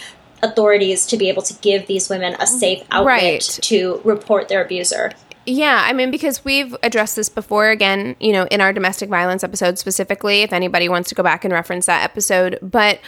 authorities 0.43 1.05
to 1.07 1.17
be 1.17 1.29
able 1.29 1.43
to 1.43 1.53
give 1.55 1.87
these 1.87 2.09
women 2.09 2.35
a 2.39 2.47
safe 2.47 2.83
outlet 2.91 3.05
Right. 3.05 3.41
to 3.41 4.01
report 4.03 4.47
their 4.49 4.63
abuser. 4.63 5.11
Yeah, 5.45 5.83
I 5.85 5.93
mean, 5.93 6.11
because 6.11 6.45
we've 6.45 6.75
addressed 6.83 7.15
this 7.15 7.29
before, 7.29 7.69
again, 7.69 8.15
you 8.19 8.31
know, 8.31 8.45
in 8.51 8.61
our 8.61 8.71
domestic 8.73 9.09
violence 9.09 9.43
episode 9.43 9.79
specifically, 9.79 10.41
if 10.43 10.53
anybody 10.53 10.87
wants 10.87 11.09
to 11.09 11.15
go 11.15 11.23
back 11.23 11.43
and 11.43 11.51
reference 11.51 11.87
that 11.87 12.03
episode. 12.03 12.59
But 12.61 12.99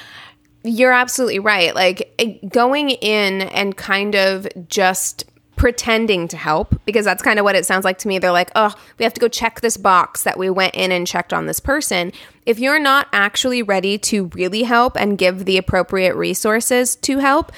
you're 0.64 0.94
absolutely 0.94 1.40
right. 1.40 1.76
Like 1.76 2.42
going 2.50 2.92
in 2.92 3.42
and 3.42 3.76
kind 3.76 4.16
of 4.16 4.48
just 4.68 5.26
pretending 5.56 6.28
to 6.28 6.38
help, 6.38 6.76
because 6.86 7.06
that's 7.06 7.22
kind 7.22 7.40
of 7.40 7.44
what 7.44 7.56
it 7.56 7.66
sounds 7.66 7.86
like 7.86 7.98
to 8.00 8.08
me. 8.08 8.18
They're 8.18 8.32
like, 8.32 8.52
oh, 8.56 8.74
we 8.98 9.04
have 9.04 9.14
to 9.14 9.22
go 9.22 9.28
check 9.28 9.62
this 9.62 9.78
box 9.78 10.24
that 10.24 10.38
we 10.38 10.50
went 10.50 10.76
in 10.76 10.92
and 10.92 11.06
checked 11.06 11.32
on 11.32 11.46
this 11.46 11.60
person. 11.60 12.12
If 12.46 12.60
you're 12.60 12.80
not 12.80 13.08
actually 13.14 13.62
ready 13.62 13.98
to 14.00 14.26
really 14.34 14.64
help 14.64 14.98
and 14.98 15.18
give 15.18 15.46
the 15.46 15.58
appropriate 15.58 16.16
resources 16.16 16.96
to 16.98 17.20
help, 17.20 17.52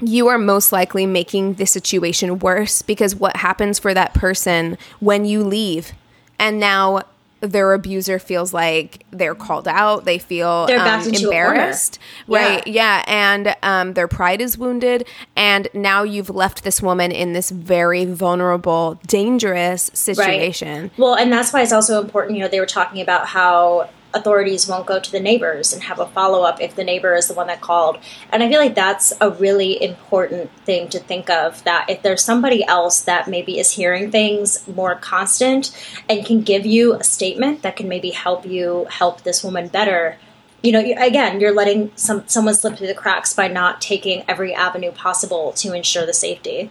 you 0.00 0.26
are 0.28 0.38
most 0.38 0.72
likely 0.72 1.06
making 1.06 1.54
the 1.54 1.66
situation 1.66 2.40
worse 2.40 2.82
because 2.82 3.14
what 3.14 3.36
happens 3.36 3.78
for 3.78 3.94
that 3.94 4.12
person 4.12 4.76
when 5.00 5.24
you 5.24 5.42
leave 5.44 5.92
and 6.38 6.58
now 6.58 7.02
their 7.46 7.72
abuser 7.72 8.18
feels 8.18 8.52
like 8.52 9.04
they're 9.10 9.34
called 9.34 9.68
out. 9.68 10.04
They 10.04 10.18
feel 10.18 10.66
They're 10.66 10.78
um, 10.78 10.84
backed 10.84 11.06
into 11.06 11.28
a 11.28 11.32
corner. 11.32 11.52
embarrassed. 11.54 11.98
Right. 12.26 12.66
Yeah. 12.66 13.04
And 13.06 13.54
um, 13.62 13.94
their 13.94 14.08
pride 14.08 14.40
is 14.40 14.58
wounded. 14.58 15.06
And 15.36 15.68
now 15.74 16.02
you've 16.02 16.30
left 16.30 16.64
this 16.64 16.80
woman 16.82 17.12
in 17.12 17.32
this 17.32 17.50
very 17.50 18.04
vulnerable 18.04 19.00
dangerous 19.06 19.90
situation. 19.94 20.90
Well, 20.96 21.14
and 21.14 21.32
that's 21.32 21.52
why 21.52 21.62
it's 21.62 21.72
also 21.72 22.00
important. 22.02 22.36
You 22.36 22.42
know, 22.44 22.48
they 22.48 22.60
were 22.60 22.66
talking 22.66 23.00
about 23.00 23.26
how 23.26 23.88
authorities 24.14 24.68
won't 24.68 24.86
go 24.86 25.00
to 25.00 25.12
the 25.12 25.20
neighbors 25.20 25.72
and 25.72 25.82
have 25.82 25.98
a 25.98 26.06
follow 26.06 26.42
up 26.42 26.60
if 26.60 26.74
the 26.76 26.84
neighbor 26.84 27.14
is 27.14 27.28
the 27.28 27.34
one 27.34 27.48
that 27.48 27.60
called. 27.60 27.98
And 28.32 28.42
I 28.42 28.48
feel 28.48 28.60
like 28.60 28.74
that's 28.74 29.12
a 29.20 29.30
really 29.30 29.82
important 29.82 30.50
thing 30.64 30.88
to 30.90 30.98
think 30.98 31.28
of 31.28 31.62
that 31.64 31.90
if 31.90 32.02
there's 32.02 32.24
somebody 32.24 32.64
else 32.64 33.00
that 33.02 33.28
maybe 33.28 33.58
is 33.58 33.72
hearing 33.72 34.10
things 34.10 34.66
more 34.68 34.94
constant 34.94 35.76
and 36.08 36.24
can 36.24 36.42
give 36.42 36.64
you 36.64 36.94
a 36.94 37.04
statement 37.04 37.62
that 37.62 37.76
can 37.76 37.88
maybe 37.88 38.10
help 38.10 38.46
you 38.46 38.86
help 38.90 39.22
this 39.22 39.42
woman 39.42 39.68
better. 39.68 40.16
You 40.62 40.72
know, 40.72 40.80
again, 40.80 41.40
you're 41.40 41.52
letting 41.52 41.92
some 41.94 42.26
someone 42.26 42.54
slip 42.54 42.78
through 42.78 42.86
the 42.86 42.94
cracks 42.94 43.34
by 43.34 43.48
not 43.48 43.82
taking 43.82 44.24
every 44.26 44.54
avenue 44.54 44.92
possible 44.92 45.52
to 45.54 45.74
ensure 45.74 46.06
the 46.06 46.14
safety. 46.14 46.70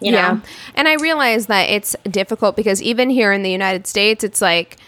You 0.00 0.12
know? 0.12 0.18
Yeah. 0.18 0.40
And 0.74 0.88
I 0.88 0.94
realize 0.94 1.46
that 1.46 1.68
it's 1.68 1.94
difficult 2.04 2.56
because 2.56 2.80
even 2.80 3.10
here 3.10 3.32
in 3.32 3.42
the 3.42 3.50
United 3.50 3.86
States, 3.86 4.24
it's 4.24 4.40
like 4.40 4.78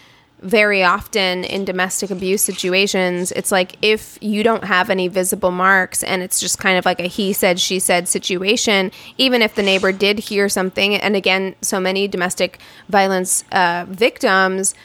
very 0.43 0.83
often 0.83 1.43
in 1.45 1.65
domestic 1.65 2.11
abuse 2.11 2.41
situations, 2.41 3.31
it's 3.31 3.51
like 3.51 3.77
if 3.81 4.17
you 4.21 4.43
don't 4.43 4.65
have 4.65 4.89
any 4.89 5.07
visible 5.07 5.51
marks 5.51 6.03
and 6.03 6.21
it's 6.21 6.39
just 6.39 6.59
kind 6.59 6.77
of 6.77 6.85
like 6.85 6.99
a 6.99 7.07
he 7.07 7.33
said, 7.33 7.59
she 7.59 7.79
said 7.79 8.07
situation, 8.07 8.91
even 9.17 9.41
if 9.41 9.55
the 9.55 9.63
neighbor 9.63 9.91
did 9.91 10.19
hear 10.19 10.49
something, 10.49 10.95
and 10.95 11.15
again, 11.15 11.55
so 11.61 11.79
many 11.79 12.07
domestic 12.07 12.59
violence 12.89 13.43
uh, 13.51 13.85
victims 13.87 14.75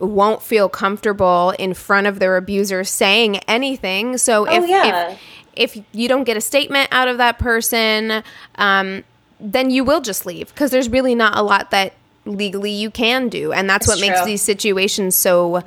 won't 0.00 0.42
feel 0.42 0.68
comfortable 0.68 1.54
in 1.58 1.72
front 1.72 2.06
of 2.06 2.18
their 2.18 2.36
abuser 2.36 2.82
saying 2.84 3.36
anything. 3.48 4.18
So 4.18 4.44
if, 4.44 4.68
yeah. 4.68 5.10
if 5.10 5.20
if 5.56 5.84
you 5.92 6.08
don't 6.08 6.24
get 6.24 6.36
a 6.36 6.40
statement 6.40 6.88
out 6.90 7.06
of 7.06 7.18
that 7.18 7.38
person, 7.38 8.24
um, 8.56 9.04
then 9.38 9.70
you 9.70 9.84
will 9.84 10.00
just 10.00 10.26
leave 10.26 10.48
because 10.48 10.72
there's 10.72 10.88
really 10.88 11.14
not 11.14 11.38
a 11.38 11.42
lot 11.42 11.70
that 11.70 11.94
legally 12.24 12.70
you 12.70 12.90
can 12.90 13.28
do, 13.28 13.52
and 13.52 13.68
that's 13.68 13.86
what 13.86 14.00
makes 14.00 14.24
these 14.24 14.42
situations 14.42 15.14
so 15.14 15.62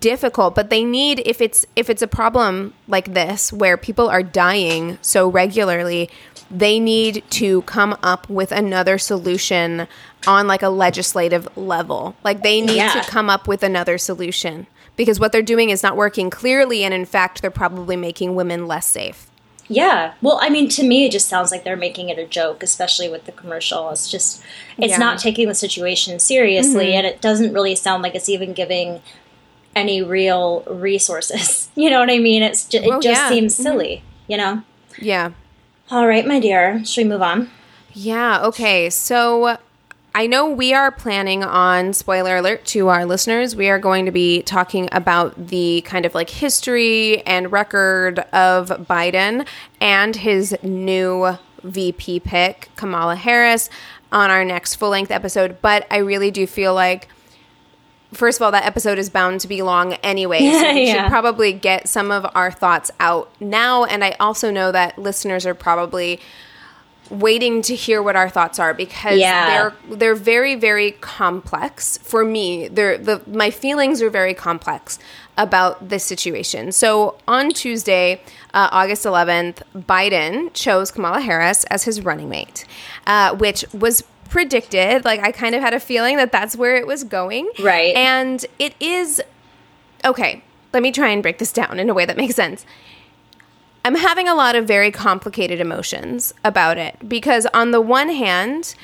difficult. 0.00 0.54
But 0.54 0.70
they 0.70 0.84
need 0.84 1.20
if 1.24 1.40
it's 1.40 1.64
if 1.76 1.88
it's 1.90 2.02
a 2.02 2.06
problem 2.08 2.74
like 2.86 3.14
this 3.14 3.52
where 3.52 3.76
people 3.76 4.08
are 4.08 4.22
dying 4.22 4.98
so 5.02 5.28
regularly, 5.28 6.10
they 6.50 6.78
need 6.80 7.24
to 7.30 7.62
come 7.62 7.96
up 8.02 8.28
with 8.28 8.52
another 8.52 8.98
solution 8.98 9.86
on 10.26 10.46
like 10.46 10.62
a 10.62 10.68
legislative 10.68 11.48
level. 11.56 12.16
Like 12.24 12.42
they 12.42 12.60
need 12.60 12.76
Yeah. 12.76 13.00
to 13.00 13.08
come 13.08 13.30
up 13.30 13.46
with 13.48 13.62
another 13.62 13.98
solution 13.98 14.66
because 14.96 15.20
what 15.20 15.30
they're 15.32 15.42
doing 15.42 15.70
is 15.70 15.82
not 15.82 15.96
working 15.96 16.28
clearly, 16.28 16.82
and 16.84 16.92
in 16.92 17.04
fact, 17.06 17.40
they're 17.40 17.50
probably 17.50 17.96
making 17.96 18.34
women 18.34 18.66
less 18.66 18.86
safe. 18.86 19.27
Yeah. 19.68 20.14
Well, 20.22 20.38
I 20.40 20.48
mean, 20.48 20.68
to 20.70 20.82
me, 20.82 21.04
it 21.06 21.12
just 21.12 21.28
sounds 21.28 21.50
like 21.50 21.62
they're 21.64 21.76
making 21.76 22.08
it 22.08 22.18
a 22.18 22.26
joke, 22.26 22.62
especially 22.62 23.08
with 23.08 23.26
the 23.26 23.32
commercial. 23.32 23.90
It's 23.90 24.10
just, 24.10 24.42
it's 24.78 24.88
Yeah. 24.88 24.94
Mm-hmm. 24.94 25.00
not 25.00 25.18
taking 25.18 25.48
the 25.48 25.54
situation 25.54 26.18
seriously, 26.18 26.94
and 26.94 27.06
it 27.06 27.20
doesn't 27.20 27.52
really 27.52 27.74
sound 27.74 28.02
like 28.02 28.14
it's 28.14 28.28
even 28.30 28.52
giving 28.54 29.02
any 29.76 30.02
real 30.02 30.62
resources. 30.66 31.68
You 31.78 31.90
know 31.90 32.00
what 32.00 32.10
I 32.10 32.18
mean? 32.18 32.42
It's 32.42 32.64
ju- 32.64 32.78
it 32.78 32.88
Oh, 32.90 33.00
just 33.00 33.20
yeah. 33.20 33.28
seems 33.28 33.54
silly, 33.54 34.02
you 34.26 34.36
know? 34.36 34.62
Yeah. 35.00 35.30
All 35.92 36.08
right, 36.08 36.26
my 36.26 36.40
dear. 36.40 36.84
Should 36.84 37.04
we 37.04 37.08
move 37.10 37.22
on? 37.22 37.50
Yeah. 37.92 38.40
Okay. 38.46 38.90
So 38.90 39.58
I 40.18 40.26
know 40.26 40.48
we 40.50 40.74
are 40.74 40.90
planning 40.90 41.44
on, 41.44 41.92
spoiler 41.92 42.38
alert 42.38 42.64
to 42.66 42.88
our 42.88 43.06
listeners, 43.06 43.54
we 43.54 43.68
are 43.68 43.78
going 43.78 44.04
to 44.06 44.10
be 44.10 44.42
talking 44.42 44.88
about 44.90 45.46
the 45.46 45.82
kind 45.82 46.04
of 46.04 46.12
like 46.12 46.28
history 46.28 47.24
and 47.24 47.52
record 47.52 48.18
of 48.32 48.66
Biden 48.68 49.46
and 49.80 50.16
his 50.16 50.56
new 50.60 51.38
VP 51.62 52.18
pick, 52.18 52.68
Kamala 52.74 53.14
Harris, 53.14 53.70
on 54.10 54.28
our 54.28 54.44
next 54.44 54.74
full 54.74 54.90
length 54.90 55.12
episode. 55.12 55.58
But 55.62 55.86
I 55.88 55.98
really 55.98 56.32
do 56.32 56.48
feel 56.48 56.74
like. 56.74 57.06
First 58.12 58.38
of 58.40 58.42
all, 58.42 58.50
that 58.52 58.64
episode 58.64 58.98
is 58.98 59.10
bound 59.10 59.40
to 59.42 59.48
be 59.48 59.62
long 59.62 59.92
anyway, 60.02 60.38
so 60.40 60.46
we 60.72 60.86
Yeah. 60.86 61.02
should 61.04 61.10
probably 61.10 61.52
get 61.52 61.86
some 61.88 62.10
of 62.10 62.26
our 62.34 62.50
thoughts 62.50 62.90
out 62.98 63.30
now. 63.38 63.84
And 63.84 64.02
I 64.02 64.16
also 64.18 64.50
know 64.50 64.72
that 64.72 64.98
listeners 64.98 65.46
are 65.46 65.54
probably 65.54 66.18
waiting 67.10 67.62
to 67.62 67.74
hear 67.74 68.02
what 68.02 68.16
our 68.16 68.28
thoughts 68.28 68.58
are 68.58 68.74
because 68.74 69.18
Yeah. 69.18 69.46
they're 69.86 69.96
they're 69.96 70.14
very 70.14 70.54
very 70.54 70.92
complex 71.00 71.98
for 71.98 72.24
me. 72.24 72.68
They're 72.68 72.98
the 72.98 73.20
my 73.26 73.50
feelings 73.50 74.00
are 74.02 74.10
very 74.10 74.34
complex 74.34 74.98
about 75.36 75.88
this 75.88 76.04
situation. 76.04 76.72
So 76.72 77.16
on 77.28 77.50
Tuesday, 77.50 78.20
uh, 78.54 78.68
August 78.72 79.04
11th, 79.06 79.62
Biden 79.76 80.52
chose 80.52 80.90
Kamala 80.90 81.20
Harris 81.20 81.62
as 81.64 81.84
his 81.84 82.04
running 82.04 82.28
mate, 82.28 82.64
uh, 83.06 83.36
which 83.36 83.64
was 83.72 84.02
predicted. 84.28 85.04
Like 85.04 85.20
I 85.20 85.30
kind 85.32 85.54
of 85.54 85.60
had 85.62 85.74
a 85.74 85.80
feeling 85.80 86.16
that 86.16 86.32
that's 86.32 86.56
where 86.56 86.76
it 86.76 86.86
was 86.86 87.04
going. 87.04 87.48
Right. 87.60 87.94
And 87.96 88.44
it 88.58 88.74
is 88.80 89.22
okay. 90.04 90.42
Let 90.72 90.82
me 90.82 90.92
try 90.92 91.08
and 91.08 91.22
break 91.22 91.38
this 91.38 91.52
down 91.52 91.78
in 91.78 91.88
a 91.88 91.94
way 91.94 92.04
that 92.04 92.16
makes 92.16 92.34
sense. 92.34 92.66
I'm 93.88 93.94
having 93.94 94.28
a 94.28 94.34
lot 94.34 94.54
of 94.54 94.66
very 94.66 94.90
complicated 94.90 95.60
emotions 95.60 96.34
about 96.44 96.76
it 96.76 97.08
because, 97.08 97.46
on 97.54 97.70
the 97.70 97.80
one 97.80 98.10
hand, 98.10 98.74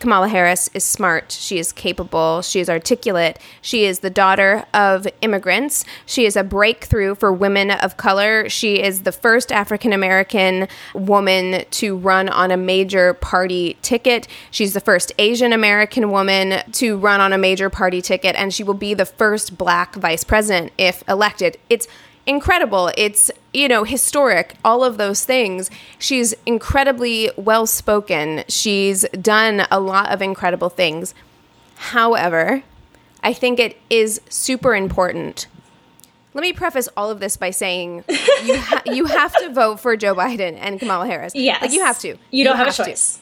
Kamala 0.00 0.26
Harris 0.26 0.68
is 0.74 0.82
smart. 0.82 1.30
She 1.30 1.60
is 1.60 1.70
capable. 1.70 2.42
She 2.42 2.58
is 2.58 2.68
articulate. 2.68 3.38
She 3.62 3.84
is 3.84 4.00
the 4.00 4.10
daughter 4.10 4.66
of 4.74 5.06
immigrants. 5.20 5.84
She 6.06 6.26
is 6.26 6.34
a 6.34 6.42
breakthrough 6.42 7.14
for 7.14 7.32
women 7.32 7.70
of 7.70 7.96
color. 7.98 8.48
She 8.48 8.82
is 8.82 9.02
the 9.02 9.12
first 9.12 9.52
African 9.52 9.92
American 9.92 10.66
woman 10.92 11.64
to 11.70 11.96
run 11.96 12.28
on 12.28 12.50
a 12.50 12.56
major 12.56 13.14
party 13.14 13.76
ticket. 13.80 14.26
She's 14.50 14.74
the 14.74 14.80
first 14.80 15.12
Asian 15.20 15.52
American 15.52 16.10
woman 16.10 16.64
to 16.72 16.98
run 16.98 17.20
on 17.20 17.32
a 17.32 17.38
major 17.38 17.70
party 17.70 18.02
ticket, 18.02 18.34
and 18.34 18.52
she 18.52 18.64
will 18.64 18.74
be 18.74 18.92
the 18.92 19.06
first 19.06 19.56
black 19.56 19.94
vice 19.94 20.24
president 20.24 20.72
if 20.76 21.08
elected. 21.08 21.58
It's 21.70 21.86
incredible. 22.28 22.92
It's, 22.96 23.30
you 23.52 23.66
know, 23.68 23.82
historic, 23.84 24.54
all 24.64 24.84
of 24.84 24.98
those 24.98 25.24
things. 25.24 25.70
She's 25.98 26.34
incredibly 26.46 27.30
well 27.36 27.66
spoken. 27.66 28.44
She's 28.48 29.02
done 29.20 29.66
a 29.70 29.80
lot 29.80 30.12
of 30.12 30.22
incredible 30.22 30.68
things. 30.68 31.14
However, 31.76 32.62
I 33.22 33.32
think 33.32 33.58
it 33.58 33.76
is 33.90 34.20
super 34.28 34.74
important. 34.76 35.46
Let 36.34 36.42
me 36.42 36.52
preface 36.52 36.88
all 36.96 37.10
of 37.10 37.18
this 37.20 37.36
by 37.36 37.50
saying 37.50 38.04
you 38.44 38.56
ha- 38.60 38.82
you 38.86 39.06
have 39.06 39.34
to 39.38 39.52
vote 39.52 39.80
for 39.80 39.96
Joe 39.96 40.14
Biden 40.14 40.56
and 40.60 40.78
Kamala 40.78 41.06
Harris. 41.06 41.34
Yes. 41.34 41.62
like 41.62 41.72
you 41.72 41.80
have 41.80 41.98
to. 42.00 42.16
You 42.30 42.44
don't 42.44 42.56
have 42.56 42.68
a 42.68 42.72
to. 42.72 42.84
choice. 42.84 43.18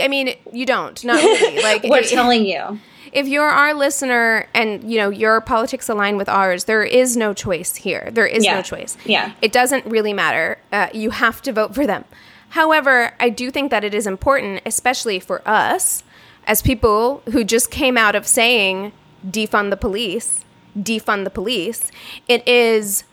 I 0.00 0.06
mean, 0.08 0.34
you 0.52 0.66
don't. 0.66 1.02
Not 1.04 1.16
really. 1.16 1.62
Like 1.62 1.82
We're 1.88 1.98
if- 2.00 2.10
telling 2.10 2.44
you. 2.44 2.78
If 3.14 3.28
you're 3.28 3.48
our 3.48 3.72
listener 3.74 4.46
and 4.54 4.90
you 4.90 4.98
know 4.98 5.08
your 5.08 5.40
politics 5.40 5.88
align 5.88 6.16
with 6.16 6.28
ours 6.28 6.64
there 6.64 6.82
is 6.82 7.16
no 7.16 7.32
choice 7.32 7.76
here 7.76 8.10
there 8.12 8.26
is 8.26 8.44
Yeah. 8.44 8.56
no 8.56 8.62
choice 8.62 8.96
Yeah. 9.04 9.32
it 9.40 9.52
doesn't 9.52 9.86
really 9.86 10.12
matter 10.12 10.58
uh, 10.72 10.88
you 10.92 11.10
have 11.10 11.40
to 11.42 11.52
vote 11.52 11.74
for 11.74 11.86
them 11.86 12.04
however 12.50 13.12
i 13.20 13.28
do 13.30 13.50
think 13.50 13.70
that 13.70 13.84
it 13.84 13.94
is 13.94 14.06
important 14.06 14.60
especially 14.66 15.18
for 15.20 15.40
us 15.48 16.02
as 16.46 16.60
people 16.60 17.22
who 17.32 17.44
just 17.44 17.70
came 17.70 17.96
out 17.96 18.14
of 18.14 18.26
saying 18.26 18.92
defund 19.26 19.70
the 19.70 19.76
police 19.76 20.44
defund 20.78 21.24
the 21.24 21.30
police 21.30 21.90
it 22.28 22.46
is 22.48 23.04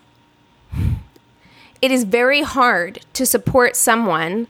it 1.81 1.91
is 1.91 2.03
very 2.03 2.41
hard 2.41 3.00
to 3.13 3.25
support 3.25 3.75
someone 3.75 4.48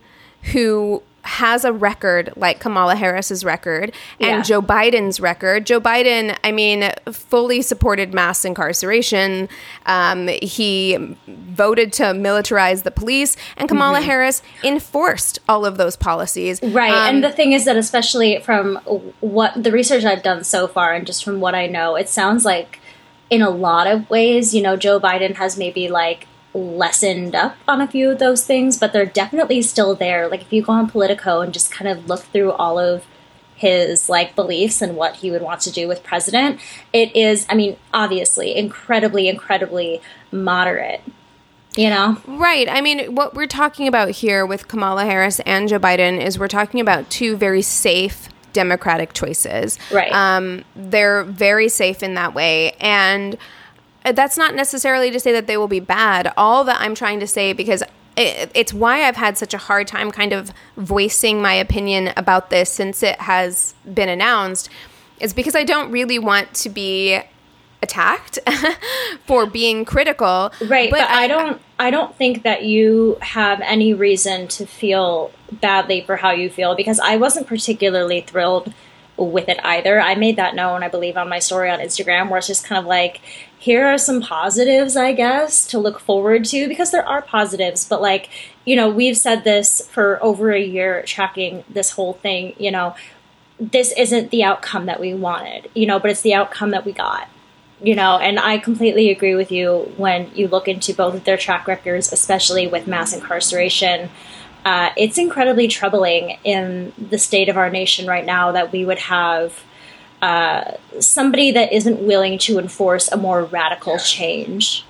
who 0.52 1.02
has 1.24 1.64
a 1.64 1.72
record 1.72 2.32
like 2.36 2.58
Kamala 2.58 2.96
Harris's 2.96 3.44
record 3.44 3.92
and 4.20 4.38
Yeah. 4.38 4.42
Joe 4.42 4.60
Biden's 4.60 5.20
record. 5.20 5.66
Joe 5.66 5.80
Biden, 5.80 6.36
I 6.42 6.50
mean, 6.50 6.90
fully 7.12 7.62
supported 7.62 8.12
mass 8.12 8.44
incarceration. 8.44 9.48
Um, 9.86 10.28
he 10.28 11.16
voted 11.28 11.92
to 11.94 12.04
militarize 12.06 12.82
the 12.82 12.90
police, 12.90 13.36
and 13.56 13.68
Kamala 13.68 14.00
Harris 14.00 14.42
enforced 14.64 15.38
all 15.48 15.64
of 15.64 15.76
those 15.76 15.94
policies. 15.96 16.58
Mm-hmm. 16.60 16.76
Right. 16.76 16.92
Um, 16.92 17.16
and 17.16 17.24
the 17.24 17.30
thing 17.30 17.52
is 17.52 17.64
that, 17.66 17.76
especially 17.76 18.40
from 18.40 18.76
what 19.20 19.62
the 19.62 19.70
research 19.70 20.04
I've 20.04 20.22
done 20.22 20.42
so 20.42 20.66
far 20.66 20.92
and 20.92 21.06
just 21.06 21.24
from 21.24 21.40
what 21.40 21.54
I 21.54 21.66
know, 21.66 21.94
it 21.94 22.08
sounds 22.08 22.44
like 22.44 22.80
in 23.30 23.42
a 23.42 23.50
lot 23.50 23.86
of 23.86 24.10
ways, 24.10 24.54
you 24.54 24.60
know, 24.60 24.76
Joe 24.76 24.98
Biden 25.00 25.36
has 25.36 25.56
maybe 25.56 25.88
like 25.88 26.26
lessened 26.54 27.34
up 27.34 27.56
on 27.66 27.80
a 27.80 27.88
few 27.88 28.10
of 28.10 28.18
those 28.18 28.44
things, 28.44 28.78
but 28.78 28.92
they're 28.92 29.06
definitely 29.06 29.62
still 29.62 29.94
there. 29.94 30.28
Like 30.28 30.42
if 30.42 30.52
you 30.52 30.62
go 30.62 30.72
on 30.72 30.88
Politico 30.88 31.40
and 31.40 31.52
just 31.52 31.70
kind 31.70 31.88
of 31.88 32.08
look 32.08 32.22
through 32.24 32.52
all 32.52 32.78
of 32.78 33.04
his 33.54 34.08
like 34.08 34.34
beliefs 34.34 34.82
and 34.82 34.96
what 34.96 35.16
he 35.16 35.30
would 35.30 35.42
want 35.42 35.60
to 35.62 35.70
do 35.70 35.88
with 35.88 36.02
president, 36.02 36.60
it 36.92 37.14
is, 37.14 37.46
I 37.48 37.54
mean, 37.54 37.76
obviously 37.94 38.56
incredibly, 38.56 39.28
incredibly 39.28 40.02
moderate. 40.30 41.02
You 41.74 41.88
know? 41.88 42.18
Right. 42.26 42.68
I 42.68 42.82
mean, 42.82 43.14
what 43.14 43.34
we're 43.34 43.46
talking 43.46 43.88
about 43.88 44.10
here 44.10 44.44
with 44.44 44.68
Kamala 44.68 45.06
Harris 45.06 45.40
and 45.40 45.70
Joe 45.70 45.78
Biden 45.78 46.20
is 46.20 46.38
we're 46.38 46.48
talking 46.48 46.80
about 46.80 47.08
two 47.08 47.34
very 47.34 47.62
safe 47.62 48.28
Democratic 48.52 49.14
choices. 49.14 49.78
Right. 49.90 50.12
Um, 50.12 50.64
they're 50.76 51.24
very 51.24 51.70
safe 51.70 52.02
in 52.02 52.12
that 52.14 52.34
way. 52.34 52.72
And 52.72 53.38
that's 54.04 54.36
not 54.36 54.54
necessarily 54.54 55.10
to 55.10 55.20
say 55.20 55.32
that 55.32 55.46
they 55.46 55.56
will 55.56 55.68
be 55.68 55.80
bad. 55.80 56.32
All 56.36 56.64
that 56.64 56.80
I'm 56.80 56.94
trying 56.94 57.20
to 57.20 57.26
say, 57.26 57.52
because 57.52 57.82
it, 58.16 58.50
it's 58.54 58.74
why 58.74 59.02
I've 59.02 59.16
had 59.16 59.38
such 59.38 59.54
a 59.54 59.58
hard 59.58 59.86
time 59.86 60.10
kind 60.10 60.32
of 60.32 60.52
voicing 60.76 61.40
my 61.40 61.54
opinion 61.54 62.12
about 62.16 62.50
this 62.50 62.70
since 62.70 63.02
it 63.02 63.20
has 63.20 63.74
been 63.92 64.08
announced, 64.08 64.68
is 65.20 65.32
because 65.32 65.54
I 65.54 65.64
don't 65.64 65.90
really 65.90 66.18
want 66.18 66.52
to 66.54 66.68
be 66.68 67.20
attacked 67.82 68.38
for 69.26 69.46
being 69.46 69.84
critical. 69.84 70.52
Right, 70.66 70.90
but, 70.90 71.02
I, 71.02 71.26
don't 71.26 71.60
I 71.78 71.90
don't 71.90 72.14
think 72.16 72.44
that 72.44 72.64
you 72.64 73.18
have 73.20 73.60
any 73.60 73.92
reason 73.92 74.48
to 74.48 74.66
feel 74.66 75.32
badly 75.50 76.02
for 76.02 76.16
how 76.16 76.30
you 76.30 76.48
feel 76.48 76.74
because 76.74 77.00
I 77.00 77.16
wasn't 77.16 77.46
particularly 77.46 78.20
thrilled 78.20 78.72
with 79.30 79.48
it 79.48 79.58
either. 79.64 80.00
I 80.00 80.14
made 80.14 80.36
that 80.36 80.54
known, 80.54 80.82
I 80.82 80.88
believe, 80.88 81.16
on 81.16 81.28
my 81.28 81.38
story 81.38 81.70
on 81.70 81.80
Instagram 81.80 82.28
where 82.28 82.38
it's 82.38 82.46
just 82.46 82.64
kind 82.64 82.78
of 82.78 82.86
like 82.86 83.20
here 83.58 83.86
are 83.86 83.98
some 83.98 84.20
positives, 84.20 84.96
I 84.96 85.12
guess, 85.12 85.66
to 85.68 85.78
look 85.78 86.00
forward 86.00 86.44
to 86.46 86.68
because 86.68 86.90
there 86.90 87.06
are 87.06 87.22
positives, 87.22 87.86
but 87.86 88.02
like, 88.02 88.28
you 88.64 88.76
know, 88.76 88.88
we've 88.88 89.16
said 89.16 89.44
this 89.44 89.86
for 89.88 90.22
over 90.22 90.52
a 90.52 90.62
year 90.62 91.02
tracking 91.06 91.64
this 91.68 91.92
whole 91.92 92.14
thing, 92.14 92.54
you 92.58 92.70
know, 92.70 92.94
this 93.60 93.92
isn't 93.96 94.30
the 94.30 94.42
outcome 94.42 94.86
that 94.86 95.00
we 95.00 95.14
wanted, 95.14 95.70
you 95.74 95.86
know, 95.86 96.00
but 96.00 96.10
it's 96.10 96.22
the 96.22 96.34
outcome 96.34 96.70
that 96.70 96.84
we 96.84 96.92
got 96.92 97.28
you 97.82 97.96
know, 97.96 98.16
and 98.18 98.38
I 98.38 98.58
completely 98.58 99.10
agree 99.10 99.34
with 99.34 99.50
you 99.50 99.92
when 99.96 100.30
you 100.34 100.46
look 100.46 100.68
into 100.68 100.94
both 100.94 101.14
of 101.14 101.24
their 101.24 101.36
track 101.36 101.66
records, 101.66 102.12
especially 102.12 102.68
with 102.68 102.86
mass 102.86 103.12
incarceration. 103.12 104.08
Uh, 104.64 104.90
it's 104.96 105.18
incredibly 105.18 105.66
troubling 105.66 106.38
in 106.44 106.92
the 106.96 107.18
state 107.18 107.48
of 107.48 107.56
our 107.56 107.68
nation 107.68 108.06
right 108.06 108.24
now 108.24 108.52
that 108.52 108.72
we 108.72 108.84
would 108.84 108.98
have 108.98 109.64
uh, 110.22 110.76
somebody 111.00 111.50
that 111.50 111.72
isn't 111.72 112.00
willing 112.00 112.38
to 112.38 112.58
enforce 112.58 113.10
a 113.10 113.16
more 113.16 113.44
radical 113.44 113.98
change. 113.98 114.84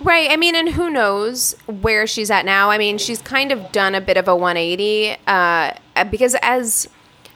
Right. 0.00 0.30
I 0.30 0.36
mean, 0.36 0.54
and 0.56 0.70
who 0.70 0.90
knows 0.90 1.54
where 1.66 2.06
she's 2.06 2.30
at 2.30 2.44
now? 2.44 2.70
I 2.70 2.78
mean, 2.78 2.98
she's 2.98 3.20
kind 3.20 3.52
of 3.52 3.70
done 3.70 3.94
a 3.94 4.00
bit 4.00 4.16
of 4.16 4.26
a 4.26 4.34
180 4.34 5.16
uh, 5.26 5.74
because 6.10 6.34
as 6.42 6.88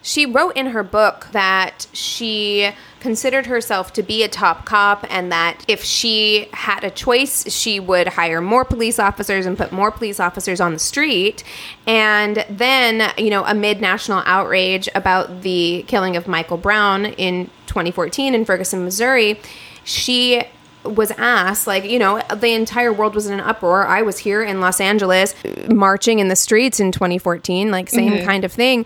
she 0.05 0.27
wrote 0.27 0.55
in 0.55 0.67
her 0.67 0.83
book 0.83 1.29
that 1.33 1.87
she 1.95 2.71
considered 3.01 3.47
herself 3.47 3.91
to 3.95 4.03
be 4.03 4.23
a 4.23 4.29
top 4.29 4.67
cop 4.67 5.07
and 5.09 5.33
that 5.33 5.65
if 5.67 5.83
she 5.83 6.47
had 6.53 6.85
a 6.85 6.91
choice, 6.91 7.51
she 7.51 7.81
would 7.81 8.09
hire 8.09 8.43
more 8.43 8.67
police 8.67 8.99
officers 8.99 9.47
and 9.47 9.57
put 9.57 9.73
more 9.73 9.91
police 9.91 10.21
officers 10.21 10.61
on 10.61 10.75
the 10.75 10.79
street. 10.79 11.43
And 11.87 12.45
then, 12.51 13.15
you 13.17 13.31
know, 13.31 13.47
amid 13.47 13.81
national 13.81 14.23
outrage 14.27 14.91
about 14.95 15.41
the 15.41 15.87
killing 15.89 16.17
of 16.17 16.29
Michael 16.29 16.59
Brown 16.59 17.07
in 17.07 17.47
2014 17.67 18.35
in 18.35 18.45
Ferguson, 18.45 18.85
Missouri, 18.85 19.41
she 19.85 20.43
was 20.83 21.11
asked 21.13 21.67
like 21.67 21.83
you 21.85 21.99
know 21.99 22.21
the 22.37 22.49
entire 22.49 22.93
world 22.93 23.15
was 23.15 23.27
in 23.27 23.33
an 23.33 23.41
uproar. 23.41 23.87
I 23.87 24.03
was 24.03 24.19
here 24.19 24.43
in 24.43 24.61
los 24.61 24.83
angeles 24.83 25.35
marching 25.71 26.19
in 26.19 26.29
the 26.29 26.37
streets 26.37 26.79
in 26.79 26.93
2014 26.93 27.71
like 27.71 27.89
same 27.89 28.13
mm-hmm. 28.13 28.27
kind 28.27 28.45
of 28.45 28.53
thing 28.53 28.85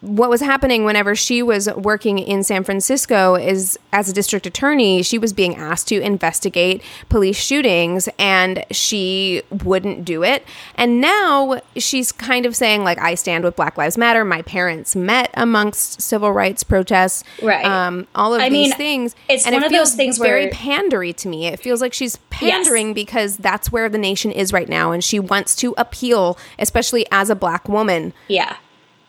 what 0.00 0.30
was 0.30 0.40
happening 0.40 0.84
whenever 0.84 1.16
she 1.16 1.42
was 1.42 1.68
working 1.74 2.18
in 2.20 2.44
San 2.44 2.62
Francisco 2.62 3.34
is 3.34 3.76
as 3.92 4.08
a 4.08 4.12
district 4.12 4.46
attorney, 4.46 5.02
she 5.02 5.18
was 5.18 5.32
being 5.32 5.56
asked 5.56 5.88
to 5.88 6.00
investigate 6.00 6.82
police 7.08 7.36
shootings 7.36 8.08
and 8.18 8.64
she 8.70 9.42
wouldn't 9.64 10.04
do 10.04 10.22
it. 10.22 10.44
And 10.76 11.00
now 11.00 11.60
she's 11.76 12.12
kind 12.12 12.46
of 12.46 12.54
saying, 12.54 12.84
like, 12.84 12.98
I 12.98 13.16
stand 13.16 13.42
with 13.42 13.56
Black 13.56 13.76
Lives 13.76 13.98
Matter. 13.98 14.24
My 14.24 14.42
parents 14.42 14.94
met 14.94 15.30
amongst 15.34 16.00
civil 16.00 16.32
rights 16.32 16.62
protests. 16.62 17.24
Right. 17.42 17.64
Um, 17.64 18.06
all 18.14 18.34
of 18.34 18.40
I 18.40 18.48
these 18.50 18.68
mean, 18.68 18.76
things. 18.76 19.16
it's 19.28 19.46
and 19.46 19.54
one 19.54 19.64
it 19.64 19.66
of 19.66 19.72
those 19.72 19.94
things 19.94 20.18
very 20.18 20.44
where- 20.44 20.52
pandery 20.52 21.14
to 21.16 21.28
me. 21.28 21.46
It 21.48 21.58
feels 21.58 21.80
like 21.80 21.92
she's 21.92 22.16
pandering 22.30 22.94
because 22.94 23.36
that's 23.36 23.72
where 23.72 23.88
the 23.88 23.98
nation 23.98 24.30
is 24.30 24.52
right 24.52 24.68
now. 24.68 24.92
And 24.92 25.02
she 25.02 25.18
wants 25.18 25.56
to 25.56 25.74
appeal, 25.76 26.38
especially 26.58 27.04
as 27.10 27.30
a 27.30 27.34
black 27.34 27.68
woman. 27.68 28.12
Yeah. 28.28 28.56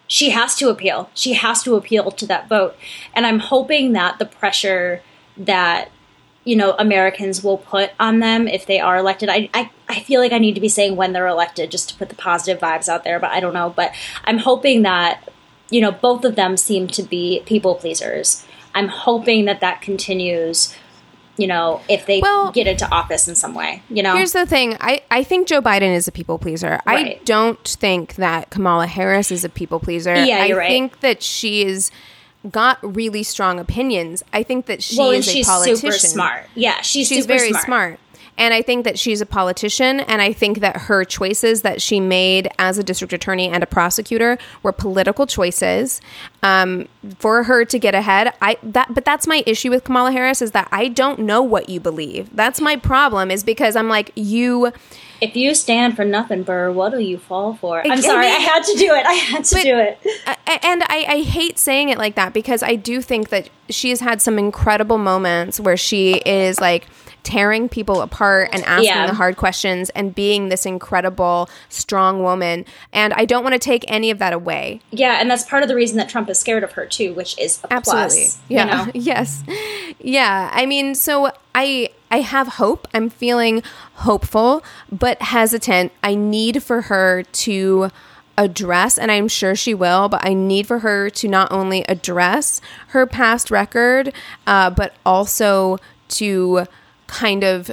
She 0.09 0.31
has 0.31 0.55
to 0.55 0.69
appeal. 0.69 1.09
She 1.13 1.33
has 1.33 1.63
to 1.63 1.75
appeal 1.75 2.11
to 2.11 2.25
that 2.25 2.49
vote. 2.49 2.75
And 3.13 3.25
I'm 3.25 3.39
hoping 3.39 3.93
that 3.93 4.19
the 4.19 4.25
pressure 4.25 5.01
that 5.37 5.89
you 6.43 6.55
know 6.55 6.75
Americans 6.79 7.43
will 7.43 7.59
put 7.59 7.91
on 7.99 8.19
them 8.19 8.47
if 8.47 8.65
they 8.65 8.79
are 8.79 8.97
elected. 8.97 9.29
I, 9.29 9.49
I 9.53 9.69
I 9.87 9.99
feel 9.99 10.19
like 10.19 10.31
I 10.31 10.39
need 10.39 10.55
to 10.55 10.61
be 10.61 10.67
saying 10.67 10.95
when 10.95 11.13
they're 11.13 11.27
elected 11.27 11.69
just 11.69 11.89
to 11.89 11.95
put 11.95 12.09
the 12.09 12.15
positive 12.15 12.59
vibes 12.59 12.89
out 12.89 13.03
there, 13.03 13.19
but 13.19 13.29
I 13.29 13.39
don't 13.39 13.53
know. 13.53 13.71
But 13.75 13.93
I'm 14.25 14.39
hoping 14.39 14.81
that 14.81 15.29
you 15.69 15.79
know 15.79 15.91
both 15.91 16.25
of 16.25 16.35
them 16.35 16.57
seem 16.57 16.87
to 16.87 17.03
be 17.03 17.43
people 17.45 17.75
pleasers. 17.75 18.45
I'm 18.73 18.87
hoping 18.87 19.45
that 19.45 19.61
that 19.61 19.81
continues. 19.81 20.75
You 21.39 21.47
know, 21.47 21.80
if 21.88 22.06
they 22.06 22.19
Well- 22.19 22.52
get 22.52 22.67
into 22.67 22.89
office 22.91 23.28
in 23.30 23.36
some 23.36 23.54
way, 23.54 23.82
you 23.89 24.04
know. 24.04 24.15
Here's 24.15 24.34
the 24.34 24.45
thing. 24.45 24.75
I, 24.82 25.02
I 25.10 25.23
think 25.23 25.47
Joe 25.47 25.62
Biden 25.62 25.95
is 25.95 26.06
a 26.08 26.12
people 26.12 26.38
pleaser. 26.38 26.82
I 26.86 27.19
don't 27.23 27.65
think 27.65 28.15
that 28.15 28.49
Kamala 28.49 28.88
Harris 28.88 29.32
is 29.32 29.45
a 29.45 29.49
people 29.49 29.80
pleaser. 29.80 30.13
Yeah, 30.25 30.43
I 30.43 30.45
you're 30.47 30.58
right. 30.58 30.67
think 30.67 30.99
that 30.99 31.23
she 31.23 31.63
is 31.63 31.91
got 32.52 32.78
really 32.82 33.23
strong 33.23 33.60
opinions. 33.60 34.23
I 34.34 34.43
think 34.43 34.65
that 34.65 34.84
she 34.84 34.97
well, 34.97 35.12
is 35.12 35.28
a 35.28 35.32
she's 35.32 35.47
politician. 35.47 35.78
super 35.78 35.97
smart. 35.97 36.45
Yeah, 36.56 36.82
she's 36.82 37.08
She's 37.08 37.25
very 37.25 37.54
smart. 37.54 37.99
And 38.39 38.54
I 38.54 38.62
think 38.62 38.86
that 38.86 38.97
she's 38.97 39.19
a 39.19 39.25
politician, 39.25 39.99
and 39.99 40.21
I 40.21 40.32
think 40.34 40.62
that 40.62 40.78
her 40.78 41.04
choices 41.04 41.62
that 41.62 41.82
she 41.82 41.99
made 41.99 42.47
as 42.58 42.78
a 42.78 42.84
district 42.84 43.13
attorney 43.13 43.49
and 43.49 43.62
a 43.62 43.67
prosecutor 43.67 44.38
were 44.63 44.71
political 44.71 45.28
choices 45.28 45.99
um, 46.41 46.88
for 47.19 47.43
her 47.43 47.65
to 47.65 47.78
get 47.78 47.93
ahead. 47.93 48.34
I 48.41 48.58
that, 48.63 48.93
but 48.93 49.04
that's 49.04 49.28
my 49.28 49.43
issue 49.45 49.69
with 49.69 49.84
Kamala 49.84 50.12
Harris 50.13 50.41
is 50.41 50.52
that 50.52 50.69
I 50.71 50.88
don't 50.88 51.19
know 51.19 51.43
what 51.43 51.67
you 51.69 51.80
believe. 51.82 52.36
That's 52.36 52.62
my 52.62 52.78
problem. 52.78 53.30
Is 53.30 53.43
because 53.43 53.75
I'm 53.75 53.89
like 53.89 54.12
you. 54.15 54.71
If 55.21 55.36
you 55.36 55.54
stand 55.54 55.97
for 55.97 56.06
nothing, 56.06 56.43
Burr, 56.43 56.71
what'll 56.71 57.02
you 57.02 57.17
fall 57.17 57.54
for? 57.56 57.86
I'm 57.86 58.02
sorry, 58.02 58.28
I 58.28 58.30
had 58.30 58.63
to 58.63 58.73
do 58.78 58.93
it. 58.93 59.06
I 59.06 59.13
had 59.13 59.43
to 59.43 59.56
But- 59.56 59.63
do 59.63 59.78
it. 59.78 59.99
And 60.63 60.82
I, 60.84 61.06
I 61.10 61.21
hate 61.23 61.60
saying 61.60 61.89
it 61.89 61.97
like 61.97 62.15
that 62.15 62.34
because 62.34 62.63
I 62.63 62.75
do 62.75 63.02
think 63.02 63.28
that 63.30 63.49
she 63.69 63.89
has 63.89 63.99
had 63.99 64.21
some 64.21 64.39
incredible 64.39 64.97
moments 64.97 65.60
where 65.60 65.75
she 65.75 66.13
is 66.25 66.62
like 66.62 66.88
tearing 67.29 67.69
people 67.69 68.01
apart 68.01 68.49
and 68.51 68.63
asking 68.65 68.85
Yeah. 68.87 69.05
the 69.05 69.13
hard 69.13 69.37
questions 69.37 69.91
and 69.91 70.15
being 70.15 70.49
this 70.49 70.65
incredible, 70.65 71.47
strong 71.69 72.23
woman. 72.23 72.65
And 72.91 73.13
I 73.13 73.25
don't 73.25 73.43
want 73.43 73.53
to 73.53 73.59
take 73.59 73.85
any 73.87 74.09
of 74.09 74.17
that 74.17 74.33
away. 74.33 74.81
Yeah, 74.89 75.17
and 75.21 75.29
that's 75.29 75.43
part 75.43 75.61
of 75.61 75.69
the 75.69 75.75
reason 75.75 75.97
that 75.97 76.09
Trump 76.09 76.27
is 76.29 76.39
scared 76.39 76.63
of 76.63 76.71
her 76.71 76.87
too, 76.87 77.13
which 77.13 77.37
is 77.37 77.59
a 77.65 77.73
Absolutely. 77.73 78.07
plus. 78.07 78.37
yeah. 78.47 78.79
You 78.79 78.85
know? 78.85 78.91
yes. 78.95 79.43
Yeah. 79.99 80.49
I 80.51 80.65
mean, 80.65 80.95
so 80.95 81.31
I 81.53 81.89
I 82.09 82.21
have 82.21 82.47
hope. 82.47 82.87
I'm 82.95 83.11
feeling 83.11 83.61
hopeful, 83.93 84.63
but 84.91 85.21
hesitant. 85.21 85.91
I 86.01 86.15
need 86.15 86.63
for 86.63 86.81
her 86.83 87.21
to 87.21 87.89
address 88.39 88.97
and 88.97 89.11
I'm 89.11 89.27
sure 89.27 89.53
she 89.55 89.75
will, 89.75 90.09
but 90.09 90.25
I 90.25 90.33
need 90.33 90.65
for 90.65 90.79
her 90.79 91.09
to 91.11 91.27
not 91.27 91.51
only 91.51 91.83
address 91.83 92.61
her 92.87 93.05
past 93.05 93.51
record, 93.51 94.13
uh, 94.47 94.71
but 94.71 94.95
also 95.05 95.77
to 96.07 96.65
kind 97.09 97.43
of 97.43 97.71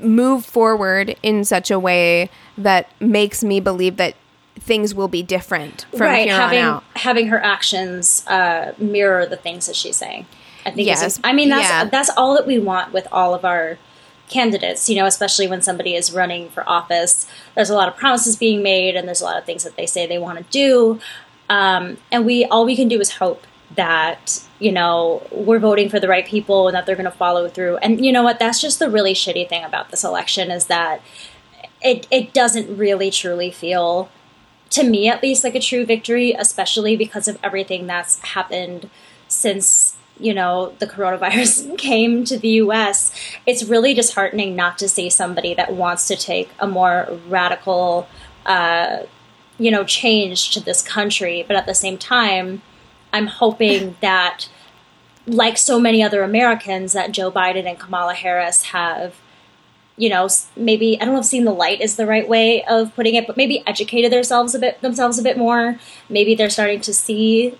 move 0.00 0.44
forward 0.44 1.16
in 1.22 1.44
such 1.44 1.70
a 1.70 1.78
way 1.78 2.30
that 2.56 2.90
makes 3.00 3.44
me 3.44 3.60
believe 3.60 3.96
that 3.96 4.14
things 4.58 4.94
will 4.94 5.08
be 5.08 5.22
different 5.22 5.86
from 5.90 6.00
right, 6.02 6.26
here 6.26 6.36
having 6.36 6.58
on 6.60 6.64
out. 6.76 6.84
having 6.96 7.26
her 7.28 7.42
actions 7.42 8.26
uh, 8.26 8.72
mirror 8.78 9.26
the 9.26 9.36
things 9.36 9.66
that 9.66 9.76
she's 9.76 9.96
saying. 9.96 10.26
I 10.66 10.70
think. 10.70 10.80
is- 10.80 10.86
Yes. 10.86 11.20
I 11.24 11.32
mean, 11.32 11.48
that's 11.48 11.68
Yeah. 11.68 11.84
that's 11.84 12.10
all 12.16 12.34
that 12.34 12.46
we 12.46 12.58
want 12.58 12.92
with 12.92 13.06
all 13.12 13.34
of 13.34 13.44
our 13.44 13.78
candidates. 14.28 14.88
You 14.88 14.96
know, 14.96 15.06
especially 15.06 15.46
when 15.48 15.62
somebody 15.62 15.94
is 15.94 16.12
running 16.12 16.50
for 16.50 16.68
office. 16.68 17.26
There's 17.54 17.70
a 17.70 17.74
lot 17.74 17.88
of 17.88 17.96
promises 17.96 18.36
being 18.36 18.62
made, 18.62 18.96
and 18.96 19.06
there's 19.08 19.20
a 19.22 19.24
lot 19.24 19.38
of 19.38 19.44
things 19.44 19.64
that 19.64 19.76
they 19.76 19.86
say 19.86 20.06
they 20.06 20.18
want 20.18 20.38
to 20.38 20.44
do. 20.50 21.00
Um, 21.48 21.96
and 22.12 22.24
we 22.26 22.44
all 22.44 22.64
we 22.66 22.76
can 22.76 22.88
do 22.88 23.00
is 23.00 23.12
hope 23.12 23.46
that 23.74 24.42
you 24.60 24.70
know 24.70 25.26
we're 25.32 25.58
voting 25.58 25.88
for 25.88 25.98
the 25.98 26.06
right 26.06 26.26
people 26.26 26.68
and 26.68 26.76
that 26.76 26.86
they're 26.86 26.96
going 26.96 27.04
to 27.04 27.10
follow 27.10 27.48
through. 27.48 27.78
And 27.78 28.04
you 28.04 28.12
know 28.12 28.22
what? 28.22 28.38
That's 28.38 28.60
just 28.60 28.78
the 28.78 28.88
really 28.88 29.14
shitty 29.14 29.48
thing 29.48 29.64
about 29.64 29.90
this 29.90 30.04
election 30.04 30.50
is 30.50 30.66
that 30.66 31.00
it 31.82 32.06
it 32.10 32.32
doesn't 32.32 32.76
really 32.76 33.10
truly 33.10 33.50
feel 33.50 34.10
to 34.70 34.84
me 34.84 35.08
at 35.08 35.22
least 35.22 35.44
like 35.44 35.54
a 35.54 35.60
true 35.60 35.84
victory 35.84 36.32
especially 36.32 36.96
because 36.96 37.26
of 37.28 37.38
everything 37.42 37.86
that's 37.86 38.18
happened 38.20 38.88
since 39.28 39.96
you 40.18 40.34
know 40.34 40.74
the 40.78 40.86
coronavirus 40.86 41.76
came 41.78 42.24
to 42.24 42.38
the 42.38 42.48
US 42.48 43.12
it's 43.46 43.64
really 43.64 43.94
disheartening 43.94 44.54
not 44.54 44.78
to 44.78 44.88
see 44.88 45.10
somebody 45.10 45.54
that 45.54 45.72
wants 45.72 46.06
to 46.08 46.16
take 46.16 46.50
a 46.58 46.66
more 46.66 47.18
radical 47.28 48.08
uh 48.46 48.98
you 49.58 49.70
know 49.70 49.84
change 49.84 50.50
to 50.50 50.60
this 50.60 50.82
country 50.82 51.44
but 51.46 51.56
at 51.56 51.66
the 51.66 51.74
same 51.74 51.98
time 51.98 52.62
i'm 53.12 53.26
hoping 53.26 53.96
that 54.00 54.48
like 55.26 55.56
so 55.56 55.78
many 55.78 56.02
other 56.02 56.22
americans 56.22 56.92
that 56.92 57.12
joe 57.12 57.30
biden 57.30 57.68
and 57.68 57.78
kamala 57.78 58.14
harris 58.14 58.64
have 58.64 59.14
you 60.00 60.08
know, 60.08 60.26
maybe 60.56 60.98
I 60.98 61.04
don't 61.04 61.12
know 61.12 61.20
if 61.20 61.26
seeing 61.26 61.44
the 61.44 61.52
light 61.52 61.82
is 61.82 61.96
the 61.96 62.06
right 62.06 62.26
way 62.26 62.64
of 62.64 62.94
putting 62.96 63.16
it, 63.16 63.26
but 63.26 63.36
maybe 63.36 63.62
educated 63.66 64.10
themselves 64.10 64.54
a 64.54 64.58
bit 64.58 64.80
themselves 64.80 65.18
a 65.18 65.22
bit 65.22 65.36
more. 65.36 65.78
Maybe 66.08 66.34
they're 66.34 66.48
starting 66.48 66.80
to 66.80 66.94
see 66.94 67.58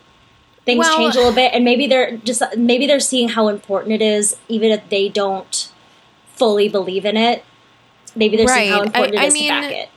things 0.65 0.79
Well- 0.79 0.97
change 0.97 1.17
a 1.17 1.19
little 1.19 1.35
bit, 1.35 1.53
and 1.53 1.67
maybe 1.67 1.87
they're 1.87 2.17
just 2.17 2.43
maybe 2.57 2.87
they're 2.87 2.99
seeing 2.99 3.29
how 3.29 3.49
important 3.49 3.93
it 3.93 4.01
is, 4.01 4.37
even 4.49 4.71
if 4.71 4.89
they 4.89 5.11
don't 5.11 5.71
fully 6.35 6.67
believe 6.67 7.05
in 7.05 7.19
it. 7.19 7.45
Maybe 8.17 8.39
they're 8.39 8.49
seeing 8.49 8.73
how 8.73 8.83
important 8.85 9.19
I- 9.19 9.25
it 9.25 9.31
I 9.31 9.31
mean, 9.35 9.43
to 9.53 9.61
back 9.61 9.73
it. 9.73 9.89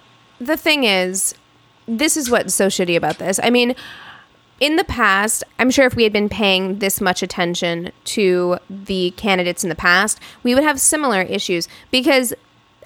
the 0.42 0.58
thing 0.58 0.84
is, 0.84 1.36
this 1.88 2.18
is 2.18 2.30
what's 2.30 2.54
so 2.54 2.68
shitty 2.68 2.98
about 2.98 3.20
this. 3.20 3.40
I 3.42 3.52
mean, 3.52 3.74
in 4.64 4.78
the 4.78 4.86
past, 4.86 5.44
I'm 5.60 5.70
sure 5.70 5.86
if 5.86 5.94
we 5.94 6.04
had 6.04 6.14
been 6.14 6.30
paying 6.30 6.80
this 6.80 7.02
much 7.02 7.22
attention 7.22 7.92
to 8.06 8.60
the 8.70 9.12
candidates 9.18 9.62
in 9.62 9.70
the 9.70 9.76
past, 9.76 10.22
we 10.42 10.56
would 10.56 10.64
have 10.64 10.80
similar 10.80 11.22
issues 11.22 11.68
because 11.92 12.34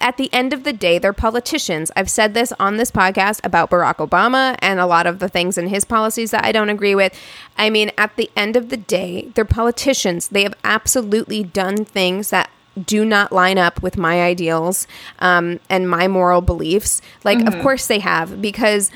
at 0.01 0.17
the 0.17 0.33
end 0.33 0.53
of 0.53 0.63
the 0.63 0.73
day, 0.73 0.97
they're 0.97 1.13
politicians. 1.13 1.91
I've 1.95 2.09
said 2.09 2.33
this 2.33 2.51
on 2.59 2.77
this 2.77 2.89
podcast 2.89 3.41
about 3.43 3.69
Barack 3.69 3.97
Obama 3.97 4.55
and 4.57 4.79
a 4.79 4.87
lot 4.87 5.05
of 5.05 5.19
the 5.19 5.29
things 5.29 5.55
in 5.55 5.67
his 5.67 5.85
policies 5.85 6.31
that 6.31 6.43
I 6.43 6.51
don't 6.51 6.69
agree 6.71 6.95
with. 6.95 7.13
I 7.59 7.69
mean, 7.69 7.91
at 7.95 8.15
the 8.15 8.31
end 8.35 8.55
of 8.55 8.69
the 8.69 8.77
day, 8.77 9.31
they're 9.35 9.45
politicians. 9.45 10.29
They 10.29 10.41
have 10.41 10.55
absolutely 10.63 11.43
done 11.43 11.85
things 11.85 12.31
that 12.31 12.49
do 12.83 13.05
not 13.05 13.31
line 13.31 13.59
up 13.59 13.83
with 13.83 13.97
my 13.97 14.23
ideals 14.23 14.87
um, 15.19 15.59
and 15.69 15.87
my 15.87 16.07
moral 16.07 16.41
beliefs. 16.41 17.03
Like, 17.23 17.39
of 17.45 17.59
course 17.61 17.85
they 17.85 17.99
have, 17.99 18.41
because 18.41 18.89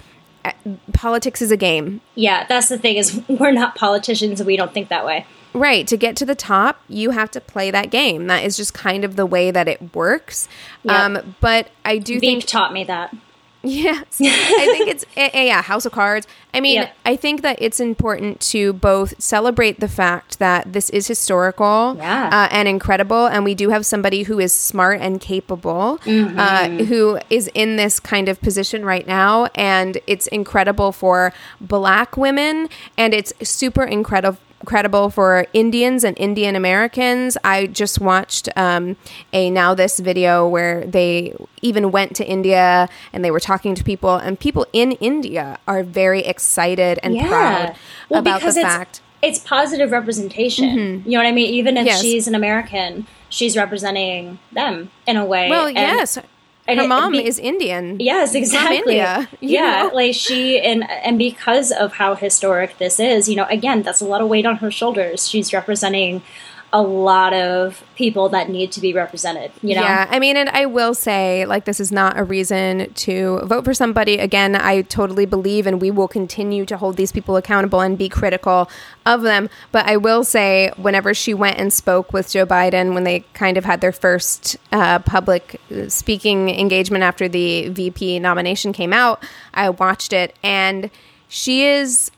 politics 0.93 1.41
is 1.41 1.51
a 1.51 1.57
game. 1.57 2.01
Yeah, 2.15 2.45
that's 2.47 2.69
the 2.69 2.77
thing 2.77 2.95
is 2.95 3.21
we're 3.27 3.51
not 3.51 3.75
politicians 3.75 4.39
and 4.39 4.47
we 4.47 4.57
don't 4.57 4.73
think 4.73 4.89
that 4.89 5.05
way. 5.05 5.25
Right. 5.53 5.85
To 5.87 5.97
get 5.97 6.15
to 6.17 6.25
the 6.25 6.35
top, 6.35 6.81
you 6.87 7.11
have 7.11 7.29
to 7.31 7.41
play 7.41 7.71
that 7.71 7.91
game. 7.91 8.27
That 8.27 8.43
is 8.43 8.55
just 8.55 8.73
kind 8.73 9.03
of 9.03 9.17
the 9.17 9.25
way 9.25 9.51
that 9.51 9.67
it 9.67 9.93
works. 9.93 10.47
Yep. 10.83 10.95
Um, 10.95 11.35
but 11.41 11.69
I 11.83 11.97
do 11.97 12.19
Veep 12.19 12.21
think, 12.21 12.45
taught 12.45 12.71
me 12.71 12.85
that. 12.85 13.13
Yes, 13.63 14.03
I 14.21 14.67
think 14.71 14.89
it's, 14.89 15.05
eh, 15.15 15.29
eh, 15.33 15.43
yeah, 15.45 15.61
House 15.61 15.85
of 15.85 15.91
Cards. 15.91 16.27
I 16.53 16.59
mean, 16.59 16.75
Yep. 16.81 16.95
I 17.05 17.15
think 17.15 17.41
that 17.43 17.57
it's 17.61 17.79
important 17.79 18.39
to 18.51 18.73
both 18.73 19.21
celebrate 19.21 19.79
the 19.79 19.87
fact 19.87 20.39
that 20.39 20.73
this 20.73 20.89
is 20.89 21.07
historical 21.07 21.95
Yeah. 21.97 22.29
uh, 22.31 22.47
and 22.51 22.67
incredible. 22.67 23.25
And 23.27 23.43
we 23.45 23.55
do 23.55 23.69
have 23.69 23.85
somebody 23.85 24.23
who 24.23 24.39
is 24.39 24.51
smart 24.51 24.99
and 25.01 25.21
capable, 25.21 25.99
uh, 26.05 26.67
who 26.69 27.19
is 27.29 27.49
in 27.53 27.75
this 27.77 27.99
kind 27.99 28.27
of 28.27 28.41
position 28.41 28.83
right 28.83 29.07
now. 29.07 29.47
And 29.55 29.97
it's 30.07 30.27
incredible 30.27 30.91
for 30.91 31.31
black 31.61 32.17
women, 32.17 32.67
and 32.97 33.13
it's 33.13 33.31
super 33.43 33.83
incredible. 33.83 34.37
Incredible 34.65 35.09
for 35.09 35.47
Indians 35.53 36.03
and 36.03 36.15
Indian 36.19 36.55
Americans. 36.55 37.35
I 37.43 37.65
just 37.65 37.99
watched 37.99 38.47
um, 38.55 38.95
a 39.33 39.49
Now 39.49 39.73
This 39.73 39.99
video 39.99 40.47
where 40.47 40.85
they 40.85 41.35
even 41.63 41.91
went 41.91 42.15
to 42.17 42.25
India 42.25 42.87
and 43.11 43.25
they 43.25 43.31
were 43.31 43.39
talking 43.39 43.73
to 43.73 43.83
people, 43.83 44.15
and 44.17 44.39
people 44.39 44.67
in 44.71 44.91
India 44.93 45.57
are 45.67 45.81
very 45.81 46.21
excited 46.21 46.99
and 47.01 47.17
proud 47.19 47.75
about 48.11 48.41
the 48.41 48.51
fact. 48.53 49.01
it's 49.23 49.39
positive 49.39 49.91
representation. 49.91 51.03
You 51.05 51.11
know 51.13 51.23
what 51.23 51.27
I 51.27 51.31
mean? 51.31 51.51
Even 51.53 51.75
if 51.77 51.85
Yes. 51.87 51.99
she's 52.01 52.27
an 52.27 52.35
American, 52.35 53.07
she's 53.29 53.57
representing 53.57 54.37
them 54.51 54.91
in 55.07 55.17
a 55.17 55.25
way. 55.25 55.49
Well, 55.49 55.67
And- 55.67 55.75
yes, 55.75 56.19
and 56.71 56.79
her 56.79 56.85
it- 56.85 56.89
mom 56.89 57.11
be- 57.13 57.25
is 57.27 57.37
Indian. 57.39 57.97
Yes, 57.99 58.33
exactly. 58.35 58.77
India, 58.77 59.29
yeah, 59.39 59.83
know? 59.83 59.95
like 59.95 60.15
she 60.15 60.59
and 60.59 60.89
and 60.89 61.17
because 61.17 61.71
of 61.71 61.93
how 61.93 62.15
historic 62.15 62.77
this 62.77 62.99
is, 62.99 63.29
you 63.29 63.35
know, 63.35 63.45
again, 63.49 63.81
that's 63.83 64.01
a 64.01 64.05
lot 64.05 64.21
of 64.21 64.27
weight 64.27 64.45
on 64.45 64.57
her 64.57 64.71
shoulders. 64.71 65.29
She's 65.29 65.53
representing 65.53 66.21
a 66.73 66.81
lot 66.81 67.33
of 67.33 67.83
people 67.95 68.29
that 68.29 68.49
need 68.49 68.71
to 68.71 68.79
be 68.79 68.93
represented. 68.93 69.51
You 69.61 69.75
know, 69.75 69.81
Yeah, 69.81 70.07
I 70.09 70.19
mean, 70.19 70.37
and 70.37 70.47
I 70.49 70.65
will 70.65 70.93
say, 70.93 71.45
like, 71.45 71.65
this 71.65 71.79
is 71.79 71.91
not 71.91 72.17
a 72.17 72.23
reason 72.23 72.93
to 72.93 73.41
vote 73.43 73.65
for 73.65 73.73
somebody. 73.73 74.17
Again, 74.17 74.55
I 74.55 74.83
totally 74.83 75.25
believe, 75.25 75.67
and 75.67 75.81
we 75.81 75.91
will 75.91 76.07
continue 76.07 76.65
to 76.65 76.77
hold 76.77 76.95
these 76.95 77.11
people 77.11 77.35
accountable 77.35 77.81
and 77.81 77.97
be 77.97 78.07
critical 78.07 78.69
of 79.05 79.21
them. 79.21 79.49
But 79.71 79.85
I 79.85 79.97
will 79.97 80.23
say, 80.23 80.71
whenever 80.77 81.13
she 81.13 81.33
went 81.33 81.57
and 81.57 81.73
spoke 81.73 82.13
with 82.13 82.31
Joe 82.31 82.45
Biden, 82.45 82.93
when 82.93 83.03
they 83.03 83.21
kind 83.33 83.57
of 83.57 83.65
had 83.65 83.81
their 83.81 83.91
first 83.91 84.55
uh, 84.71 84.99
public 84.99 85.59
speaking 85.89 86.49
engagement 86.49 87.03
after 87.03 87.27
the 87.27 87.67
VP 87.69 88.19
nomination 88.19 88.71
came 88.71 88.93
out, 88.93 89.21
I 89.53 89.69
watched 89.69 90.13
it, 90.13 90.35
and 90.41 90.89
she 91.27 91.65
is 91.65 92.11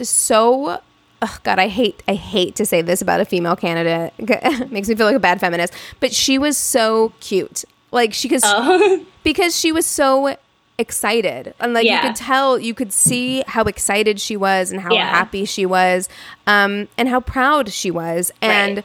so 0.00 0.80
oh 1.22 1.38
god 1.44 1.58
i 1.58 1.68
hate 1.68 2.02
i 2.08 2.14
hate 2.14 2.54
to 2.54 2.66
say 2.66 2.82
this 2.82 3.00
about 3.00 3.20
a 3.20 3.24
female 3.24 3.56
candidate 3.56 4.12
makes 4.70 4.88
me 4.88 4.94
feel 4.94 5.06
like 5.06 5.16
a 5.16 5.20
bad 5.20 5.40
feminist 5.40 5.72
but 6.00 6.12
she 6.12 6.38
was 6.38 6.56
so 6.56 7.12
cute 7.20 7.64
like 7.90 8.12
she 8.12 8.28
because 8.28 9.00
because 9.24 9.58
she 9.58 9.72
was 9.72 9.86
so 9.86 10.36
excited 10.78 11.54
and 11.58 11.72
like 11.72 11.86
Yeah. 11.86 12.02
you 12.02 12.08
could 12.08 12.16
tell 12.16 12.58
you 12.58 12.74
could 12.74 12.92
see 12.92 13.42
how 13.46 13.62
excited 13.64 14.20
she 14.20 14.36
was 14.36 14.70
and 14.70 14.80
how 14.80 14.92
Yeah. 14.92 15.08
happy 15.08 15.44
she 15.46 15.64
was 15.64 16.08
um 16.46 16.88
and 16.98 17.08
how 17.08 17.20
proud 17.20 17.70
she 17.72 17.90
was 17.90 18.30
and 18.42 18.76
Right. 18.78 18.84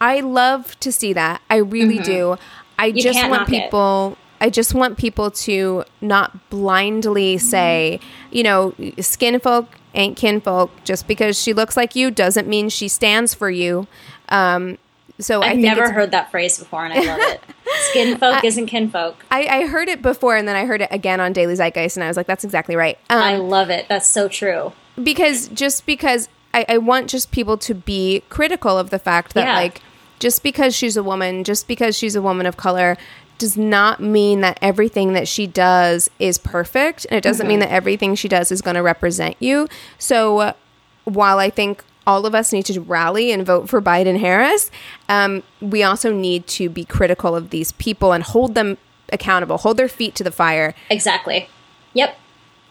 i 0.00 0.20
love 0.20 0.78
to 0.80 0.90
see 0.90 1.12
that 1.12 1.40
i 1.48 1.56
really 1.56 1.98
do 2.00 2.36
i 2.80 2.90
just 2.90 3.06
Mm-hmm. 3.06 3.12
can't 3.20 3.30
want 3.30 3.40
knock 3.42 3.48
it. 3.52 3.62
people 3.64 4.18
I 4.40 4.50
just 4.50 4.74
want 4.74 4.98
people 4.98 5.30
to 5.30 5.84
not 6.02 6.50
blindly 6.50 7.38
say, 7.38 7.98
you 8.30 8.42
know, 8.42 8.74
skin 9.00 9.38
folk 9.40 9.68
ain't 9.94 10.16
kinfolk. 10.16 10.70
Just 10.84 11.06
because 11.06 11.40
she 11.40 11.52
looks 11.52 11.76
like 11.76 11.94
you 11.96 12.10
doesn't 12.10 12.48
mean 12.48 12.68
she 12.68 12.88
stands 12.88 13.34
for 13.34 13.50
you. 13.50 13.86
Um, 14.28 14.78
so 15.20 15.42
I 15.42 15.50
I've 15.50 15.58
never 15.58 15.92
heard 15.92 16.10
that 16.10 16.30
phrase 16.30 16.58
before, 16.58 16.84
and 16.84 16.92
I 16.92 16.98
love 17.00 17.20
it. 17.20 17.40
Skin 17.90 18.18
folk 18.18 18.42
isn't 18.44 18.66
kinfolk. 18.66 19.24
I, 19.30 19.46
I 19.46 19.66
heard 19.66 19.88
it 19.88 20.02
before, 20.02 20.36
and 20.36 20.48
then 20.48 20.56
I 20.56 20.64
heard 20.66 20.80
it 20.82 20.88
again 20.90 21.20
on 21.20 21.32
Daily 21.32 21.54
Zeitgeist, 21.54 21.96
and 21.96 22.02
I 22.04 22.08
was 22.08 22.16
like, 22.16 22.26
"That's 22.26 22.42
exactly 22.44 22.74
right." 22.74 22.98
Um, 23.10 23.22
I 23.22 23.36
love 23.36 23.70
it. 23.70 23.86
That's 23.88 24.06
so 24.08 24.26
true. 24.28 24.72
because 25.02 25.48
just 25.48 25.86
because 25.86 26.28
I, 26.52 26.64
I 26.68 26.78
want 26.78 27.08
just 27.10 27.30
people 27.30 27.56
to 27.58 27.74
be 27.74 28.22
critical 28.28 28.76
of 28.78 28.90
the 28.90 28.98
fact 28.98 29.34
that 29.34 29.46
Yeah. 29.46 29.54
like 29.56 29.80
just 30.20 30.42
because 30.44 30.74
she's 30.74 30.96
a 30.96 31.02
woman 31.02 31.42
just 31.44 31.66
because 31.68 31.96
she's 31.98 32.14
a 32.16 32.22
woman 32.22 32.46
of 32.46 32.56
color 32.56 32.96
does 33.38 33.56
not 33.56 34.00
mean 34.00 34.40
that 34.40 34.58
everything 34.62 35.12
that 35.12 35.26
she 35.26 35.46
does 35.46 36.10
is 36.18 36.38
perfect 36.38 37.06
and 37.10 37.18
it 37.18 37.22
doesn't 37.22 37.46
mean 37.46 37.58
that 37.58 37.70
everything 37.70 38.14
she 38.14 38.28
does 38.28 38.52
is 38.52 38.62
going 38.62 38.76
to 38.76 38.82
represent 38.82 39.36
you 39.40 39.68
so 39.98 40.38
uh, 40.38 40.52
while 41.04 41.38
i 41.38 41.50
think 41.50 41.84
all 42.06 42.26
of 42.26 42.34
us 42.34 42.52
need 42.52 42.66
to 42.66 42.80
rally 42.80 43.32
and 43.32 43.46
vote 43.46 43.68
for 43.68 43.80
Biden 43.80 44.18
Harris, 44.18 44.70
um, 45.08 45.42
we 45.60 45.82
also 45.82 46.12
need 46.12 46.46
to 46.48 46.68
be 46.68 46.84
critical 46.84 47.34
of 47.34 47.50
these 47.50 47.72
people 47.72 48.12
and 48.12 48.22
hold 48.22 48.54
them 48.54 48.76
accountable, 49.12 49.58
hold 49.58 49.76
their 49.76 49.88
feet 49.88 50.14
to 50.16 50.24
the 50.24 50.30
fire. 50.30 50.74
Exactly. 50.90 51.48
Yep. 51.94 52.18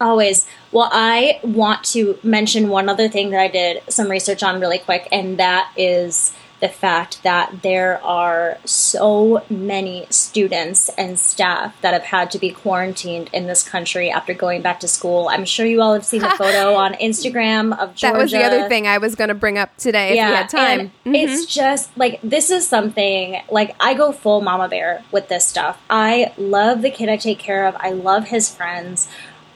Always. 0.02 0.48
Well, 0.72 0.90
I 0.92 1.40
want 1.44 1.84
to 1.86 2.20
mention 2.24 2.68
one 2.68 2.90
other 2.90 3.08
thing 3.08 3.30
that 3.30 3.40
I 3.40 3.48
did 3.48 3.82
some 3.90 4.10
research 4.10 4.44
on 4.44 4.60
really 4.60 4.80
quick, 4.80 5.08
and 5.12 5.38
that 5.38 5.72
is 5.78 6.34
the 6.64 6.70
fact 6.70 7.22
that 7.24 7.62
there 7.62 8.02
are 8.06 8.58
so 8.64 9.44
many 9.50 10.08
students 10.10 10.88
and 10.98 11.20
staff 11.20 11.76
that 11.82 11.92
have 11.94 12.04
had 12.04 12.32
to 12.32 12.40
be 12.40 12.52
quarantined 12.52 13.30
in 13.34 13.48
this 13.48 13.68
country 13.68 14.10
after 14.10 14.34
going 14.34 14.62
back 14.62 14.80
to 14.80 14.88
school. 14.88 15.28
I'm 15.28 15.44
sure 15.44 15.66
you 15.66 15.82
all 15.82 15.94
have 15.94 16.06
seen 16.06 16.22
the 16.22 16.30
photo 16.38 16.76
on 16.76 16.94
Instagram 16.94 17.78
of 17.78 17.96
Georgia. 17.96 18.14
That 18.14 18.18
was 18.18 18.32
the 18.32 18.44
other 18.44 18.70
thing 18.70 18.88
I 18.88 18.98
was 18.98 19.16
going 19.16 19.28
to 19.28 19.34
bring 19.34 19.58
up 19.58 19.76
today 19.76 20.12
if 20.12 20.14
we 20.14 20.20
had 20.20 20.48
time. 20.48 20.92
and 21.04 21.16
It's 21.18 21.42
mm-hmm. 21.42 21.50
just 21.50 21.98
like 21.98 22.22
this 22.24 22.50
is 22.50 22.66
something 22.66 23.42
like 23.52 23.76
I 23.82 23.94
go 23.94 24.14
full 24.14 24.40
mama 24.40 24.70
bear 24.70 25.04
with 25.12 25.28
this 25.28 25.46
stuff. 25.46 25.82
I 25.90 26.32
love 26.38 26.82
the 26.82 26.92
kid 26.92 27.10
I 27.10 27.18
take 27.18 27.40
care 27.40 27.68
of. 27.68 27.76
I 27.78 27.92
love 27.92 28.28
his 28.28 28.50
friends. 28.50 29.10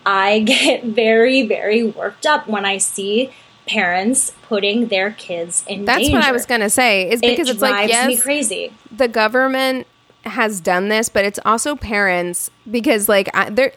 I 0.06 0.40
get 0.46 0.84
very, 0.84 1.48
very 1.48 1.86
worked 1.86 2.26
up 2.26 2.50
when 2.50 2.66
I 2.66 2.80
see 2.80 3.32
parents 3.68 4.32
putting 4.44 4.88
their 4.88 5.12
kids 5.12 5.64
in 5.68 5.86
That's 5.86 6.02
danger. 6.04 6.18
what 6.18 6.26
I 6.26 6.32
was 6.32 6.46
going 6.46 6.62
to 6.62 6.70
say. 6.70 7.10
Is 7.10 7.22
because 7.22 7.50
it 7.50 7.54
it's 7.54 7.62
like 7.62 7.72
drives 7.72 7.90
yes, 7.90 8.08
me 8.08 8.18
crazy. 8.18 8.74
the 8.92 9.08
government 9.08 9.88
has 10.24 10.60
done 10.60 10.90
this, 10.90 11.10
but 11.10 11.26
it's 11.26 11.40
also 11.46 11.76
parents 11.76 12.50
because 12.70 13.08
like 13.08 13.30
I, 13.34 13.50
they're. 13.50 13.74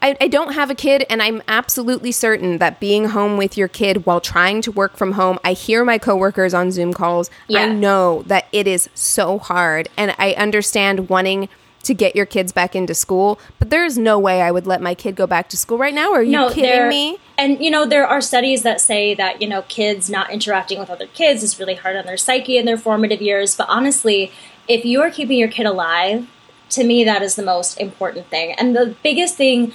I, 0.00 0.16
I 0.20 0.28
don't 0.28 0.52
have 0.52 0.70
a 0.70 0.76
kid, 0.76 1.04
and 1.10 1.20
I'm 1.20 1.42
absolutely 1.48 2.12
certain 2.12 2.58
that 2.58 2.78
being 2.78 3.06
home 3.06 3.36
with 3.36 3.58
your 3.58 3.66
kid 3.66 4.06
while 4.06 4.20
trying 4.20 4.62
to 4.62 4.70
work 4.70 4.96
from 4.96 5.10
home, 5.10 5.40
I 5.42 5.54
hear 5.54 5.84
my 5.84 5.98
coworkers 5.98 6.54
on 6.54 6.70
Zoom 6.70 6.92
calls. 6.92 7.30
Yeah. 7.48 7.62
I 7.62 7.72
know 7.72 8.22
that 8.26 8.46
it 8.52 8.68
is 8.68 8.88
so 8.94 9.40
hard, 9.40 9.88
and 9.96 10.14
I 10.16 10.34
understand 10.34 11.08
wanting 11.08 11.48
to 11.88 11.94
get 11.94 12.14
your 12.14 12.26
kids 12.26 12.52
back 12.52 12.76
into 12.76 12.94
school, 12.94 13.40
but 13.58 13.70
there 13.70 13.84
is 13.84 13.98
no 13.98 14.18
way 14.18 14.42
I 14.42 14.50
would 14.50 14.66
let 14.66 14.80
my 14.80 14.94
kid 14.94 15.16
go 15.16 15.26
back 15.26 15.48
to 15.48 15.56
school 15.56 15.78
right 15.78 15.94
now. 15.94 16.12
Are 16.12 16.22
you 16.22 16.32
no, 16.32 16.48
kidding 16.48 16.62
there- 16.64 16.88
me? 16.88 17.18
And 17.36 17.62
you 17.64 17.70
know, 17.70 17.86
there 17.86 18.06
are 18.06 18.20
studies 18.20 18.62
that 18.62 18.80
say 18.80 19.14
that 19.14 19.40
you 19.40 19.48
know 19.48 19.62
kids 19.62 20.10
not 20.10 20.30
interacting 20.30 20.78
with 20.78 20.90
other 20.90 21.06
kids 21.06 21.42
is 21.42 21.58
really 21.58 21.74
hard 21.74 21.96
on 21.96 22.04
their 22.04 22.16
psyche 22.16 22.58
in 22.58 22.66
their 22.66 22.76
formative 22.76 23.22
years. 23.22 23.56
But 23.56 23.68
honestly, 23.68 24.32
if 24.66 24.84
you 24.84 25.00
are 25.02 25.10
keeping 25.10 25.38
your 25.38 25.48
kid 25.48 25.66
alive, 25.66 26.28
to 26.70 26.84
me 26.84 27.04
that 27.04 27.22
is 27.22 27.36
the 27.36 27.42
most 27.42 27.80
important 27.80 28.26
thing. 28.26 28.52
And 28.52 28.76
the 28.76 28.94
biggest 29.02 29.36
thing 29.36 29.72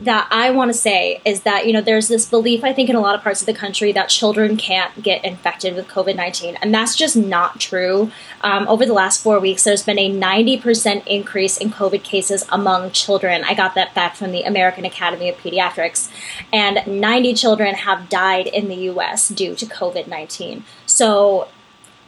that 0.00 0.28
I 0.30 0.50
want 0.50 0.70
to 0.70 0.76
say 0.76 1.22
is 1.24 1.42
that, 1.42 1.66
you 1.66 1.72
know, 1.72 1.80
there's 1.80 2.08
this 2.08 2.26
belief, 2.26 2.62
I 2.62 2.72
think, 2.74 2.90
in 2.90 2.96
a 2.96 3.00
lot 3.00 3.14
of 3.14 3.22
parts 3.22 3.40
of 3.40 3.46
the 3.46 3.54
country 3.54 3.92
that 3.92 4.10
children 4.10 4.58
can't 4.58 5.02
get 5.02 5.24
infected 5.24 5.74
with 5.74 5.88
COVID 5.88 6.16
19. 6.16 6.56
And 6.56 6.74
that's 6.74 6.94
just 6.94 7.16
not 7.16 7.60
true. 7.60 8.10
Um, 8.42 8.68
over 8.68 8.84
the 8.84 8.92
last 8.92 9.22
four 9.22 9.40
weeks, 9.40 9.64
there's 9.64 9.82
been 9.82 9.98
a 9.98 10.10
90% 10.10 11.06
increase 11.06 11.56
in 11.56 11.70
COVID 11.70 12.02
cases 12.02 12.44
among 12.50 12.90
children. 12.90 13.42
I 13.44 13.54
got 13.54 13.74
that 13.74 13.94
back 13.94 14.16
from 14.16 14.32
the 14.32 14.42
American 14.42 14.84
Academy 14.84 15.30
of 15.30 15.36
Pediatrics. 15.36 16.10
And 16.52 16.86
90 16.86 17.32
children 17.34 17.74
have 17.74 18.10
died 18.10 18.46
in 18.46 18.68
the 18.68 18.76
US 18.90 19.30
due 19.30 19.54
to 19.54 19.64
COVID 19.64 20.08
19. 20.08 20.64
So 20.84 21.48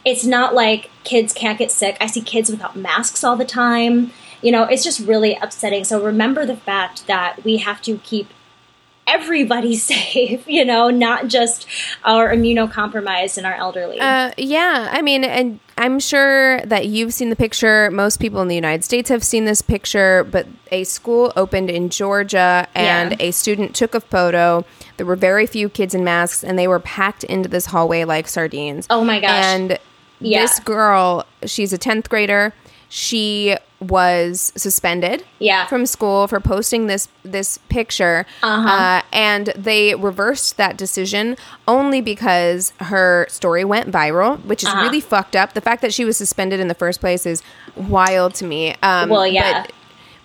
it's 0.04 0.24
not 0.24 0.54
like 0.54 0.90
kids 1.04 1.32
can't 1.32 1.58
get 1.58 1.72
sick. 1.72 1.96
I 2.00 2.06
see 2.06 2.20
kids 2.20 2.50
without 2.50 2.76
masks 2.76 3.24
all 3.24 3.36
the 3.36 3.44
time. 3.46 4.12
You 4.42 4.52
know, 4.52 4.64
it's 4.64 4.84
just 4.84 5.00
really 5.00 5.34
upsetting. 5.40 5.84
So 5.84 6.02
remember 6.02 6.46
the 6.46 6.56
fact 6.56 7.06
that 7.06 7.42
we 7.44 7.56
have 7.58 7.82
to 7.82 7.98
keep 7.98 8.28
everybody 9.06 9.74
safe, 9.92 10.46
you 10.46 10.64
know, 10.64 10.90
not 10.90 11.28
just 11.28 11.66
our 12.04 12.28
immunocompromised 12.34 13.38
and 13.38 13.46
our 13.46 13.54
elderly. 13.54 13.98
Uh, 13.98 14.32
yeah, 14.36 14.90
I 14.92 15.00
mean, 15.02 15.24
and 15.24 15.60
I'm 15.78 15.98
sure 15.98 16.60
that 16.66 16.86
you've 16.86 17.14
seen 17.14 17.30
the 17.30 17.36
picture. 17.36 17.90
Most 17.90 18.18
people 18.20 18.40
in 18.42 18.48
the 18.48 18.54
United 18.54 18.84
States 18.84 19.08
have 19.08 19.24
seen 19.24 19.44
this 19.46 19.62
picture, 19.62 20.24
but 20.24 20.46
a 20.70 20.84
school 20.84 21.32
opened 21.36 21.70
in 21.70 21.88
Georgia 21.88 22.68
and 22.74 23.12
Yeah. 23.12 23.26
a 23.28 23.30
student 23.30 23.74
took 23.74 23.94
a 23.94 24.00
photo. 24.00 24.64
There 24.98 25.06
were 25.06 25.16
very 25.16 25.46
few 25.46 25.68
kids 25.68 25.94
in 25.94 26.04
masks, 26.04 26.44
and 26.44 26.58
they 26.58 26.68
were 26.68 26.80
packed 26.80 27.24
into 27.24 27.48
this 27.48 27.66
hallway 27.66 28.04
like 28.04 28.28
sardines. 28.28 28.86
Oh 28.90 29.04
my 29.04 29.20
gosh. 29.20 29.30
And 29.30 29.78
Yeah. 30.20 30.42
this 30.42 30.58
girl, 30.60 31.24
she's 31.46 31.72
a 31.72 31.78
10th 31.78 32.08
grader. 32.10 32.52
She 32.90 33.56
was 33.80 34.52
suspended 34.56 35.24
Yeah. 35.38 35.66
from 35.66 35.86
school 35.86 36.26
for 36.26 36.40
posting 36.40 36.86
this 36.88 37.08
this 37.24 37.58
picture 37.68 38.26
Uh-huh. 38.42 38.68
uh, 38.68 39.02
and 39.12 39.52
they 39.56 39.94
reversed 39.94 40.56
that 40.56 40.76
decision 40.76 41.36
only 41.68 42.00
because 42.00 42.72
her 42.80 43.26
story 43.28 43.64
went 43.64 43.90
viral 43.92 44.44
which 44.44 44.62
is 44.64 44.68
Uh-huh. 44.68 44.82
really 44.82 45.00
fucked 45.00 45.36
up 45.36 45.52
the 45.52 45.60
fact 45.60 45.82
that 45.82 45.92
she 45.94 46.04
was 46.04 46.16
suspended 46.16 46.58
in 46.58 46.66
the 46.68 46.74
first 46.74 46.98
place 47.00 47.24
is 47.24 47.42
wild 47.76 48.34
to 48.34 48.44
me 48.44 48.74
um, 48.82 49.10
Well, 49.10 49.26
yeah. 49.26 49.62
but, 49.62 49.72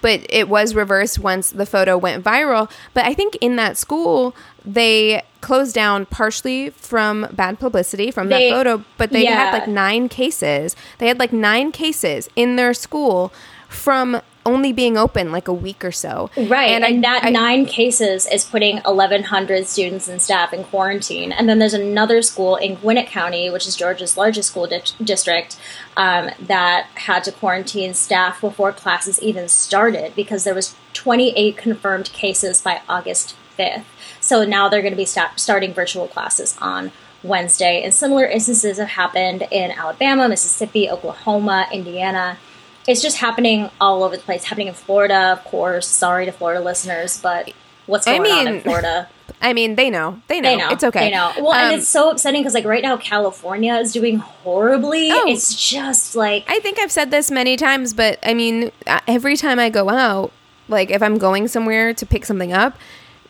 but 0.04 0.24
it 0.30 0.48
was 0.48 0.76
reversed 0.76 1.18
once 1.18 1.50
the 1.50 1.66
photo 1.66 1.98
went 1.98 2.24
viral 2.24 2.70
but 2.94 3.04
i 3.06 3.14
think 3.16 3.36
in 3.42 3.56
that 3.56 3.76
school 3.78 4.36
they 4.64 5.24
closed 5.42 5.74
down 5.74 6.06
partially 6.06 6.70
from 6.70 7.28
bad 7.32 7.58
publicity 7.60 8.12
from 8.12 8.30
They- 8.30 8.50
that 8.52 8.56
photo 8.56 8.84
but 9.00 9.10
they 9.10 9.24
yeah. 9.24 9.46
had 9.46 9.52
like 9.54 9.68
nine 9.68 10.08
cases 10.10 10.76
they 11.00 11.08
had 11.08 11.18
like 11.18 11.34
nine 11.34 11.72
cases 11.72 12.30
in 12.36 12.56
their 12.58 12.74
school 12.76 13.34
from 13.68 14.22
only 14.46 14.72
being 14.74 14.98
open 14.98 15.32
like 15.32 15.48
a 15.48 15.54
week 15.54 15.84
or 15.86 15.92
so 15.92 16.30
Right, 16.38 16.72
and, 16.72 16.84
I- 16.84 17.00
that 17.02 17.24
I- 17.26 17.30
nine 17.30 17.66
cases 17.66 18.26
is 18.26 18.44
putting 18.44 18.78
1,100 18.80 19.68
students 19.68 20.08
and 20.08 20.22
staff 20.22 20.54
in 20.54 20.64
quarantine. 20.64 21.32
And 21.32 21.48
then 21.48 21.60
there's 21.60 21.74
another 21.74 22.22
school 22.22 22.56
in 22.56 22.76
Gwinnett 22.76 23.08
County, 23.08 23.50
which 23.50 23.68
is 23.68 23.76
Georgia's 23.76 24.18
largest 24.18 24.50
school 24.50 24.68
di- 24.68 24.82
district, 25.04 25.56
um, 25.96 26.30
that 26.40 26.88
had 26.96 27.24
to 27.26 27.32
quarantine 27.32 27.94
staff 27.94 28.42
before 28.42 28.72
classes 28.72 29.22
even 29.22 29.48
started 29.48 30.14
because 30.16 30.44
there 30.44 30.56
was 30.56 30.76
28 30.94 31.56
confirmed 31.58 32.12
cases 32.14 32.62
by 32.62 32.82
August 32.90 33.36
5th. 33.58 33.84
So 34.20 34.44
now 34.44 34.70
they're 34.70 34.82
going 34.82 34.94
to 34.94 34.98
be 34.98 35.06
sta- 35.06 35.32
starting 35.36 35.74
virtual 35.74 36.08
classes 36.08 36.56
on 36.62 36.92
Wednesday. 37.24 37.82
And 37.84 37.94
similar 37.94 38.26
instances 38.26 38.78
have 38.78 38.90
happened 38.90 39.48
in 39.52 39.72
Alabama, 39.72 40.28
Mississippi, 40.28 40.90
Oklahoma, 40.90 41.68
Indiana 41.72 42.38
it's 42.88 43.02
just 43.02 43.18
happening 43.18 43.70
all 43.80 44.04
over 44.04 44.16
the 44.18 44.24
place. 44.24 44.46
Happening 44.46 44.68
in 44.68 44.74
Florida, 44.74 45.34
of 45.34 45.44
course. 45.44 45.88
Sorry 45.88 46.26
to 46.26 46.32
Florida 46.32 46.62
listeners, 46.62 47.20
but 47.22 47.52
what's 47.86 48.08
I 48.08 48.18
going 48.18 48.32
on 48.32 48.48
in 48.48 48.54
mean, 48.54 48.62
Florida? 48.64 49.10
I 49.42 49.54
mean, 49.54 49.76
they 49.76 49.90
know. 49.90 50.22
They 50.28 50.40
know. 50.40 50.50
They 50.50 50.58
know. 50.58 50.70
It's 50.70 50.84
okay. 50.84 51.00
They 51.00 51.12
know. 51.12 51.34
Well, 51.38 51.54
and 51.54 51.74
Um, 51.74 51.80
it's 51.80 51.88
so 51.88 52.10
upsetting 52.10 52.42
because, 52.42 52.54
like, 52.54 52.66
right 52.66 52.82
now, 52.82 52.96
California 52.98 53.76
is 53.76 53.92
doing 53.92 54.18
horribly. 54.18 55.12
Oh. 55.12 55.26
It's 55.28 55.54
just 55.70 56.16
like 56.16 56.46
I 56.48 56.60
think 56.60 56.80
I've 56.80 56.92
said 56.92 57.12
this 57.12 57.30
many 57.30 57.58
times, 57.58 57.94
but 57.94 58.20
I 58.24 58.34
mean, 58.34 58.72
uh, 58.88 59.00
every 59.08 59.36
time 59.36 59.60
I 59.60 59.70
go 59.70 59.90
out, 59.90 60.32
like 60.70 60.92
if 60.92 61.04
I'm 61.04 61.18
going 61.18 61.48
somewhere 61.48 61.94
to 61.94 62.06
pick 62.06 62.26
something 62.26 62.54
up, 62.54 62.78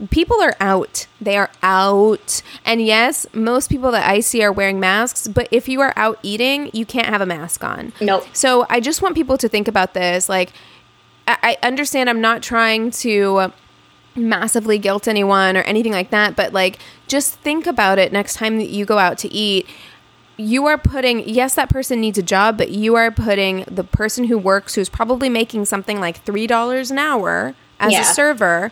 people 0.09 0.41
are 0.41 0.55
out. 0.59 1.07
They 1.21 1.37
are 1.37 1.49
out. 1.61 2.41
And 2.65 2.81
yes, 2.81 3.25
most 3.33 3.69
people 3.69 3.91
that 3.91 4.07
I 4.09 4.19
see 4.19 4.43
are 4.43 4.51
wearing 4.51 4.79
masks, 4.79 5.27
but 5.27 5.47
if 5.51 5.67
you 5.69 5.81
are 5.81 5.93
out 5.95 6.19
eating, 6.23 6.69
you 6.73 6.85
can't 6.85 7.07
have 7.07 7.21
a 7.21 7.25
mask 7.25 7.63
on. 7.63 7.93
Nope. 8.01 8.25
So 8.33 8.65
I 8.69 8.79
just 8.79 9.01
want 9.01 9.15
people 9.15 9.37
to 9.37 9.47
think 9.47 9.67
about 9.67 9.93
this. 9.93 10.27
Like, 10.29 10.51
I, 11.27 11.57
I 11.61 11.67
understand 11.67 12.09
I'm 12.09 12.21
not 12.21 12.41
trying 12.43 12.91
to 12.91 13.51
massively 14.15 14.77
guilt 14.77 15.07
anyone 15.07 15.57
or 15.57 15.61
anything 15.61 15.91
like 15.91 16.09
that, 16.11 16.35
but 16.35 16.53
like, 16.53 16.79
just 17.07 17.35
think 17.35 17.65
about 17.65 17.97
it 17.99 18.11
next 18.11 18.35
time 18.35 18.57
that 18.57 18.69
you 18.69 18.85
go 18.85 18.97
out 18.99 19.17
to 19.19 19.31
eat 19.33 19.67
you 20.35 20.65
are 20.65 20.79
putting 20.79 21.19
yes 21.29 21.53
that 21.53 21.69
person 21.69 22.01
needs 22.01 22.17
a 22.17 22.23
job 22.23 22.57
but 22.57 22.71
you 22.71 22.95
are 22.95 23.11
putting 23.11 23.63
the 23.67 23.83
person 23.83 24.23
who 24.23 24.35
works 24.35 24.73
who's 24.73 24.89
probably 24.89 25.29
making 25.29 25.63
something 25.63 25.99
like 25.99 26.23
three 26.23 26.47
dollars 26.47 26.89
an 26.89 26.97
hour 26.97 27.53
as 27.79 27.91
Yeah. 27.93 28.01
a 28.01 28.03
server 28.03 28.71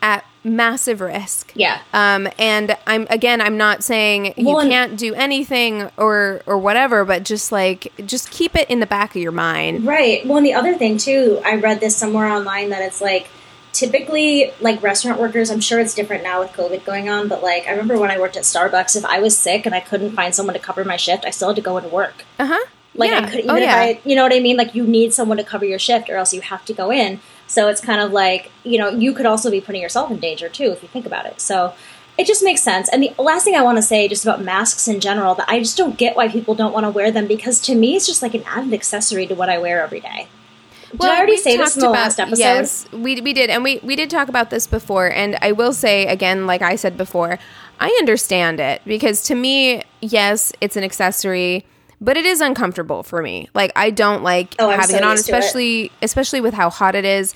at 0.00 0.24
massive 0.44 1.00
risk 1.00 1.52
Yeah. 1.54 1.80
um 1.94 2.28
and 2.38 2.76
i'm 2.86 3.06
again 3.10 3.40
i'm 3.40 3.56
not 3.56 3.82
saying 3.82 4.34
you 4.36 4.46
Well, 4.46 4.60
and- 4.60 4.70
can't 4.70 4.96
do 4.98 5.14
anything 5.14 5.90
or 5.96 6.42
or 6.46 6.58
whatever 6.58 7.04
but 7.06 7.22
just 7.22 7.50
like 7.50 7.92
just 8.04 8.30
keep 8.30 8.54
it 8.54 8.68
in 8.68 8.80
the 8.80 8.86
back 8.86 9.16
of 9.16 9.22
your 9.22 9.32
mind 9.32 9.86
Right. 9.86 10.24
Well, 10.26 10.36
and 10.36 10.46
the 10.46 10.54
other 10.54 10.74
thing 10.74 10.98
too, 10.98 11.40
I 11.44 11.56
read 11.56 11.80
this 11.80 11.96
somewhere 11.96 12.26
online 12.26 12.68
that 12.70 12.82
it's 12.82 13.00
like 13.00 13.28
typically 13.72 14.52
like 14.60 14.82
restaurant 14.82 15.18
workers. 15.20 15.50
I'm 15.50 15.60
sure 15.60 15.80
it's 15.80 15.94
different 15.94 16.22
now 16.22 16.40
with 16.40 16.52
COVID 16.52 16.84
going 16.84 17.08
on, 17.08 17.28
but 17.28 17.42
like 17.42 17.66
I 17.66 17.70
remember 17.72 17.98
when 17.98 18.10
I 18.10 18.18
worked 18.18 18.36
at 18.36 18.44
Starbucks, 18.44 18.96
if 18.96 19.04
I 19.04 19.18
was 19.20 19.36
sick 19.36 19.66
and 19.66 19.74
I 19.74 19.80
couldn't 19.80 20.12
find 20.12 20.34
someone 20.34 20.54
to 20.54 20.60
cover 20.60 20.84
my 20.84 20.96
shift, 20.96 21.24
I 21.24 21.30
still 21.30 21.48
had 21.48 21.56
to 21.56 21.62
go 21.62 21.76
into 21.76 21.88
work. 21.88 22.24
uh-huh 22.38 22.64
Like 22.94 23.10
yeah. 23.10 23.18
I 23.18 23.30
could, 23.30 23.38
even 23.40 23.50
oh 23.50 23.56
if 23.56 23.62
yeah 23.62 23.76
I, 23.76 24.00
you 24.04 24.14
know 24.16 24.22
what 24.22 24.32
I 24.32 24.40
mean. 24.40 24.56
Like 24.56 24.74
you 24.74 24.86
need 24.86 25.12
someone 25.12 25.36
to 25.38 25.44
cover 25.44 25.64
your 25.64 25.78
shift, 25.80 26.08
or 26.08 26.16
else 26.16 26.32
you 26.32 26.40
have 26.40 26.64
to 26.66 26.72
go 26.72 26.90
in. 26.92 27.20
So 27.46 27.68
it's 27.68 27.80
kind 27.80 28.00
of 28.00 28.12
like 28.12 28.50
you 28.64 28.78
know 28.78 28.88
you 28.88 29.12
could 29.12 29.26
also 29.26 29.50
be 29.50 29.60
putting 29.60 29.82
yourself 29.82 30.10
in 30.10 30.18
danger 30.18 30.48
too 30.48 30.72
if 30.72 30.82
you 30.82 30.88
think 30.88 31.06
about 31.06 31.26
it. 31.26 31.40
So 31.40 31.74
it 32.16 32.26
just 32.26 32.44
makes 32.44 32.62
sense. 32.62 32.88
And 32.88 33.02
the 33.02 33.12
last 33.18 33.44
thing 33.44 33.56
I 33.56 33.62
want 33.62 33.76
to 33.76 33.82
say, 33.82 34.06
just 34.06 34.24
about 34.24 34.40
masks 34.40 34.86
in 34.86 35.00
general, 35.00 35.34
that 35.34 35.48
I 35.48 35.58
just 35.58 35.76
don't 35.76 35.98
get 35.98 36.16
why 36.16 36.28
people 36.28 36.54
don't 36.54 36.72
want 36.72 36.84
to 36.84 36.90
wear 36.90 37.10
them 37.10 37.26
because 37.26 37.60
to 37.62 37.74
me 37.74 37.96
it's 37.96 38.06
just 38.06 38.22
like 38.22 38.34
an 38.34 38.44
added 38.46 38.72
accessory 38.72 39.26
to 39.26 39.34
what 39.34 39.48
I 39.48 39.58
wear 39.58 39.82
every 39.82 40.00
day. 40.00 40.28
Did 40.92 41.10
I 41.10 41.16
already 41.16 41.36
say 41.36 41.56
this 41.56 41.74
in 41.74 41.80
the 41.80 41.86
talked 41.86 41.98
last 41.98 42.20
episode? 42.20 42.38
Yes, 42.38 42.86
we 42.92 43.20
we 43.20 43.32
did, 43.32 43.50
and 43.50 43.64
we 43.64 43.80
we 43.82 43.96
did 43.96 44.10
talk 44.10 44.28
about 44.28 44.50
this 44.50 44.66
before. 44.66 45.10
And 45.10 45.36
I 45.42 45.52
will 45.52 45.72
say 45.72 46.06
again, 46.06 46.46
like 46.46 46.62
I 46.62 46.76
said 46.76 46.96
before, 46.96 47.38
I 47.80 47.88
understand 47.98 48.60
it 48.60 48.80
because 48.84 49.20
to 49.22 49.34
me, 49.34 49.82
yes, 50.00 50.52
it's 50.60 50.76
an 50.76 50.84
accessory, 50.84 51.64
but 52.00 52.16
it 52.16 52.24
is 52.24 52.40
uncomfortable 52.40 53.02
for 53.02 53.22
me. 53.22 53.48
Like 53.54 53.72
I 53.76 53.90
don't 53.90 54.22
like 54.22 54.54
Oh, 54.58 54.70
having 54.70 54.90
so 54.90 54.96
it 54.96 55.02
on, 55.04 55.10
to 55.10 55.14
it. 55.14 55.20
especially 55.20 55.92
especially 56.02 56.40
with 56.40 56.54
how 56.54 56.70
hot 56.70 56.94
it 56.94 57.04
is. 57.04 57.34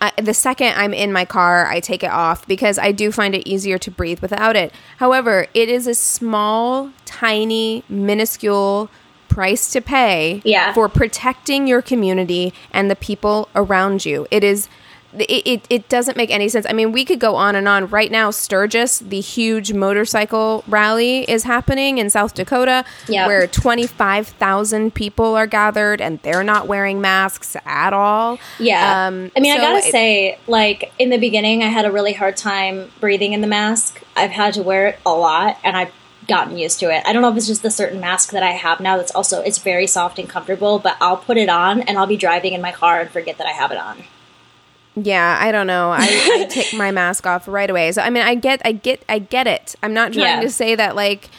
I, 0.00 0.12
the 0.20 0.34
second 0.34 0.74
I'm 0.76 0.92
in 0.92 1.12
my 1.12 1.24
car, 1.24 1.66
I 1.66 1.80
take 1.80 2.02
it 2.02 2.10
off 2.10 2.46
because 2.48 2.78
I 2.78 2.90
do 2.92 3.10
find 3.12 3.34
it 3.34 3.46
easier 3.48 3.78
to 3.78 3.90
breathe 3.90 4.20
without 4.20 4.56
it. 4.56 4.72
However, 4.98 5.46
it 5.54 5.68
is 5.68 5.86
a 5.86 5.94
small, 5.94 6.90
tiny, 7.04 7.84
minuscule 7.88 8.90
price 9.28 9.70
to 9.72 9.80
pay 9.80 10.42
Yeah. 10.44 10.72
for 10.74 10.88
protecting 10.88 11.66
your 11.66 11.80
community 11.80 12.52
and 12.72 12.90
the 12.90 12.96
people 12.96 13.48
around 13.54 14.04
you. 14.04 14.26
It 14.30 14.44
is 14.44 14.68
it, 15.18 15.30
it, 15.46 15.66
it 15.70 15.88
doesn't 15.88 16.16
make 16.16 16.30
any 16.30 16.48
sense. 16.48 16.66
I 16.68 16.72
mean, 16.72 16.92
we 16.92 17.04
could 17.04 17.20
go 17.20 17.36
on 17.36 17.54
and 17.56 17.68
on. 17.68 17.86
Right 17.88 18.10
now, 18.10 18.30
Sturgis, 18.30 18.98
the 18.98 19.20
huge 19.20 19.72
motorcycle 19.72 20.64
rally, 20.66 21.22
is 21.30 21.44
happening 21.44 21.98
in 21.98 22.10
South 22.10 22.34
Dakota, 22.34 22.84
Yep. 23.08 23.26
where 23.26 23.46
25,000 23.46 24.94
people 24.94 25.34
are 25.34 25.46
gathered 25.46 26.00
and 26.00 26.20
they're 26.22 26.44
not 26.44 26.66
wearing 26.66 27.00
masks 27.00 27.56
at 27.64 27.92
all. 27.92 28.38
Yeah. 28.58 29.06
Um, 29.06 29.30
I 29.36 29.40
mean, 29.40 29.52
I 29.52 29.56
gotta 29.58 29.78
it- 29.78 29.90
say, 29.92 30.38
like, 30.46 30.92
in 30.98 31.10
the 31.10 31.18
beginning, 31.18 31.62
I 31.62 31.68
had 31.68 31.84
a 31.84 31.92
really 31.92 32.12
hard 32.12 32.36
time 32.36 32.90
breathing 33.00 33.32
in 33.32 33.40
the 33.40 33.46
mask. 33.46 34.02
I've 34.16 34.30
had 34.30 34.54
to 34.54 34.62
wear 34.62 34.88
it 34.88 34.98
a 35.06 35.10
lot, 35.12 35.58
and 35.64 35.76
I've 35.76 35.92
gotten 36.26 36.56
used 36.56 36.80
to 36.80 36.86
it. 36.90 37.02
I 37.06 37.12
don't 37.12 37.20
know 37.20 37.30
if 37.30 37.36
it's 37.36 37.46
just 37.46 37.62
the 37.62 37.70
certain 37.70 38.00
mask 38.00 38.30
that 38.30 38.42
I 38.42 38.52
have 38.52 38.80
now 38.80 38.96
that's 38.96 39.12
also, 39.14 39.42
it's 39.42 39.58
very 39.58 39.86
soft 39.86 40.18
and 40.18 40.26
comfortable, 40.28 40.78
but 40.78 40.96
I'll 41.00 41.18
put 41.18 41.36
it 41.36 41.50
on 41.50 41.82
and 41.82 41.98
I'll 41.98 42.06
be 42.06 42.16
driving 42.16 42.54
in 42.54 42.62
my 42.62 42.72
car 42.72 43.00
and 43.00 43.10
forget 43.10 43.36
that 43.36 43.46
I 43.46 43.50
have 43.50 43.70
it 43.72 43.76
on. 43.78 44.04
Yeah, 44.96 45.38
I 45.40 45.50
don't 45.52 45.66
know. 45.66 45.90
I, 45.90 46.04
I 46.04 46.46
take 46.50 46.72
my 46.74 46.90
mask 46.90 47.26
off 47.26 47.48
right 47.48 47.68
away. 47.68 47.90
So 47.92 48.02
I 48.02 48.10
mean, 48.10 48.22
I 48.22 48.34
get, 48.34 48.60
I 48.64 48.72
get, 48.72 49.04
I 49.08 49.18
get 49.18 49.46
it. 49.46 49.74
I'm 49.82 49.92
not 49.94 50.12
trying 50.12 50.26
Yeah. 50.26 50.40
to 50.40 50.50
say 50.50 50.74
that 50.76 50.94
like 50.94 51.30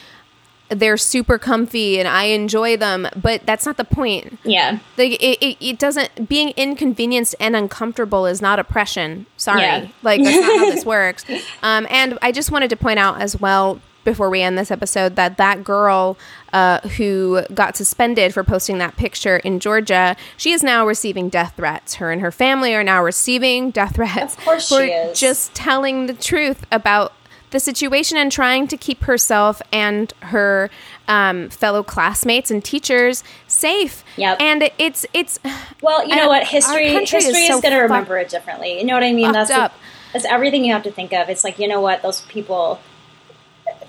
they're 0.68 0.96
super 0.96 1.38
comfy 1.38 1.98
and 2.00 2.08
I 2.08 2.24
enjoy 2.24 2.76
them, 2.76 3.06
but 3.14 3.46
that's 3.46 3.64
not 3.64 3.76
the 3.76 3.84
point. 3.84 4.38
Yeah. 4.44 4.80
Like 4.98 5.12
it, 5.22 5.38
it, 5.40 5.56
it 5.60 5.78
doesn't 5.78 6.28
being 6.28 6.50
inconvenienced 6.56 7.36
and 7.38 7.54
uncomfortable 7.54 8.26
is 8.26 8.42
not 8.42 8.58
oppression. 8.58 9.26
Sorry, 9.36 9.60
Yeah. 9.62 9.86
like 10.02 10.22
that's 10.24 10.36
not 10.40 10.58
how 10.58 10.70
this 10.70 10.84
works. 10.84 11.24
Um, 11.62 11.86
and 11.88 12.18
I 12.20 12.32
just 12.32 12.50
wanted 12.50 12.68
to 12.70 12.76
point 12.76 12.98
out 12.98 13.20
as 13.20 13.40
well 13.40 13.80
before 14.06 14.30
we 14.30 14.40
end 14.40 14.56
this 14.56 14.70
episode 14.70 15.16
that 15.16 15.36
that 15.36 15.62
girl 15.64 16.16
uh, 16.54 16.80
who 16.96 17.42
got 17.52 17.76
suspended 17.76 18.32
for 18.32 18.42
posting 18.42 18.78
that 18.78 18.96
picture 18.96 19.36
in 19.38 19.60
Georgia, 19.60 20.16
she 20.38 20.52
is 20.52 20.62
now 20.62 20.86
receiving 20.86 21.28
death 21.28 21.54
threats. 21.56 21.96
Her 21.96 22.10
and 22.10 22.22
her 22.22 22.30
family 22.30 22.74
are 22.74 22.84
now 22.84 23.02
receiving 23.02 23.70
death 23.70 23.96
threats 23.96 24.34
Of 24.38 24.44
course 24.44 24.68
for 24.70 24.86
she 24.86 24.92
is. 24.92 25.20
just 25.20 25.54
telling 25.54 26.06
the 26.06 26.14
truth 26.14 26.64
about 26.72 27.12
the 27.50 27.60
situation 27.60 28.16
and 28.16 28.30
trying 28.30 28.66
to 28.68 28.76
keep 28.76 29.02
herself 29.02 29.60
and 29.72 30.12
her 30.20 30.70
um, 31.08 31.48
fellow 31.50 31.82
classmates 31.82 32.50
and 32.50 32.64
teachers 32.64 33.24
safe. 33.46 34.04
Yep. 34.16 34.40
And 34.40 34.70
it's 34.78 35.04
it's 35.12 35.38
Well, 35.82 36.06
you 36.06 36.14
know 36.14 36.28
what? 36.28 36.46
History 36.46 36.88
history 36.90 37.18
is 37.18 37.26
is, 37.26 37.48
so 37.48 37.60
going 37.60 37.74
to 37.74 37.80
remember 37.80 38.18
it 38.18 38.28
differently. 38.28 38.78
You 38.78 38.84
know 38.84 38.94
what 38.94 39.02
I 39.02 39.12
mean? 39.12 39.32
That's 39.32 39.50
up. 39.50 39.74
that's 40.12 40.24
everything 40.24 40.64
you 40.64 40.72
have 40.72 40.84
to 40.84 40.92
think 40.92 41.12
of. 41.12 41.28
It's 41.28 41.44
like 41.44 41.58
you 41.58 41.66
know 41.66 41.80
what? 41.80 42.02
Those 42.02 42.20
people 42.22 42.80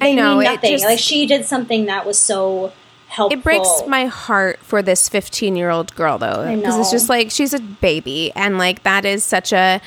I 0.02 0.14
know 0.14 0.38
mean 0.38 0.44
nothing. 0.46 0.72
just 0.72 0.86
like 0.86 1.00
she 1.00 1.26
did 1.26 1.46
something 1.46 1.86
that 1.86 2.06
was 2.06 2.20
so 2.20 2.72
helpful. 3.08 3.38
it 3.40 3.44
breaks 3.44 3.70
my 3.88 4.06
heart 4.06 4.60
for 4.62 4.82
this 4.82 5.10
15 5.10 5.56
year 5.56 5.70
old 5.70 5.96
girl 5.96 6.18
though 6.18 6.56
because 6.56 6.78
it's 6.78 6.92
just 6.92 7.10
like 7.10 7.32
she's 7.32 7.54
a 7.54 7.60
baby 7.60 8.32
and 8.36 8.58
like 8.58 8.84
that 8.84 9.06
is 9.06 9.24
such 9.24 9.54
a 9.54 9.82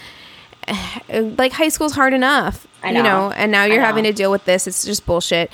like 1.12 1.52
high 1.52 1.68
school's 1.68 1.92
hard 1.94 2.14
enough 2.14 2.66
I 2.82 2.88
you 2.88 2.94
know. 2.94 3.02
know 3.02 3.30
and 3.32 3.52
now 3.52 3.64
you're 3.64 3.80
know. 3.80 3.86
having 3.86 4.04
to 4.04 4.12
deal 4.12 4.30
with 4.30 4.44
this 4.46 4.66
it's 4.66 4.84
just 4.84 5.06
bullshit 5.06 5.50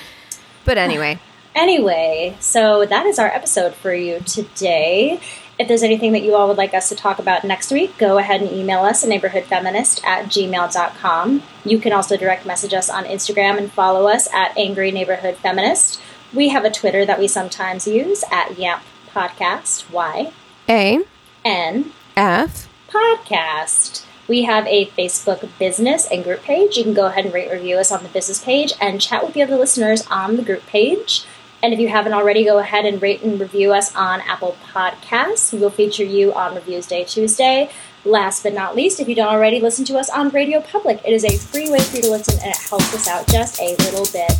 but 0.64 0.78
anyway 0.86 1.18
Anyway, 1.56 2.36
so 2.38 2.84
that 2.84 3.06
is 3.06 3.18
our 3.18 3.28
episode 3.28 3.74
for 3.74 3.94
you 3.94 4.20
today. 4.20 5.18
If 5.58 5.68
there's 5.68 5.82
anything 5.82 6.12
that 6.12 6.22
you 6.22 6.34
all 6.34 6.48
would 6.48 6.58
like 6.58 6.74
us 6.74 6.90
to 6.90 6.94
talk 6.94 7.18
about 7.18 7.42
next 7.42 7.72
week, 7.72 7.96
go 7.96 8.18
ahead 8.18 8.42
and 8.42 8.52
email 8.52 8.80
us 8.80 9.02
at 9.02 9.10
neighborhoodfeminist 9.10 10.04
at 10.04 10.26
gmail.com. 10.26 11.42
You 11.64 11.78
can 11.78 11.92
also 11.92 12.16
direct 12.18 12.44
message 12.44 12.74
us 12.74 12.90
on 12.90 13.04
Instagram 13.04 13.56
and 13.56 13.72
follow 13.72 14.06
us 14.06 14.28
at 14.34 14.56
Angry 14.58 14.90
Neighborhood 14.90 15.36
Feminist. 15.36 15.98
We 16.34 16.50
have 16.50 16.66
a 16.66 16.70
Twitter 16.70 17.06
that 17.06 17.18
we 17.18 17.26
sometimes 17.26 17.86
use 17.86 18.22
at 18.30 18.50
YANF 18.50 18.82
Podcast, 19.10 19.90
Y 19.90 20.32
a 20.68 21.00
N 21.44 21.92
f 22.16 22.68
podcast. 22.88 24.04
We 24.28 24.42
have 24.42 24.66
a 24.66 24.86
Facebook 24.90 25.48
business 25.58 26.08
and 26.10 26.24
group 26.24 26.42
page. 26.42 26.76
You 26.76 26.82
can 26.82 26.94
go 26.94 27.06
ahead 27.06 27.24
and 27.24 27.32
rate 27.32 27.50
review 27.50 27.76
us 27.76 27.92
on 27.92 28.02
the 28.02 28.08
business 28.08 28.42
page 28.42 28.72
and 28.80 29.00
chat 29.00 29.24
with 29.24 29.34
the 29.34 29.42
other 29.42 29.56
listeners 29.56 30.06
on 30.08 30.36
the 30.36 30.42
group 30.42 30.66
page. 30.66 31.24
And 31.62 31.72
if 31.72 31.80
you 31.80 31.88
haven't 31.88 32.12
already, 32.12 32.44
go 32.44 32.58
ahead 32.58 32.84
and 32.84 33.00
rate 33.00 33.22
and 33.22 33.40
review 33.40 33.72
us 33.72 33.94
on 33.94 34.20
Apple 34.22 34.56
Podcasts. 34.72 35.52
We 35.52 35.58
will 35.58 35.70
feature 35.70 36.04
you 36.04 36.32
on 36.34 36.54
Reviews 36.54 36.86
Day 36.86 37.04
Tuesday. 37.04 37.70
Last 38.04 38.44
but 38.44 38.54
not 38.54 38.76
least, 38.76 39.00
if 39.00 39.08
you 39.08 39.16
don't 39.16 39.28
already 39.28 39.58
listen 39.58 39.84
to 39.86 39.98
us 39.98 40.08
on 40.10 40.28
Radio 40.28 40.60
Public, 40.60 41.00
it 41.04 41.12
is 41.12 41.24
a 41.24 41.36
free 41.36 41.70
way 41.70 41.80
for 41.80 41.96
you 41.96 42.02
to 42.02 42.10
listen 42.10 42.38
and 42.40 42.50
it 42.50 42.56
helps 42.56 42.94
us 42.94 43.08
out 43.08 43.26
just 43.26 43.60
a 43.60 43.74
little 43.76 44.06
bit. 44.12 44.30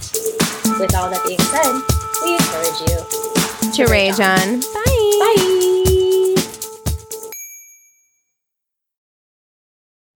With 0.78 0.94
all 0.94 1.10
that 1.10 1.22
being 1.26 1.40
said, 1.40 1.96
we 2.24 2.34
encourage 2.34 2.80
you 2.90 3.26
to 3.72 3.86
rage 3.86 4.20
on 4.20 4.60
bye 4.60 5.34
Bye! 5.36 5.55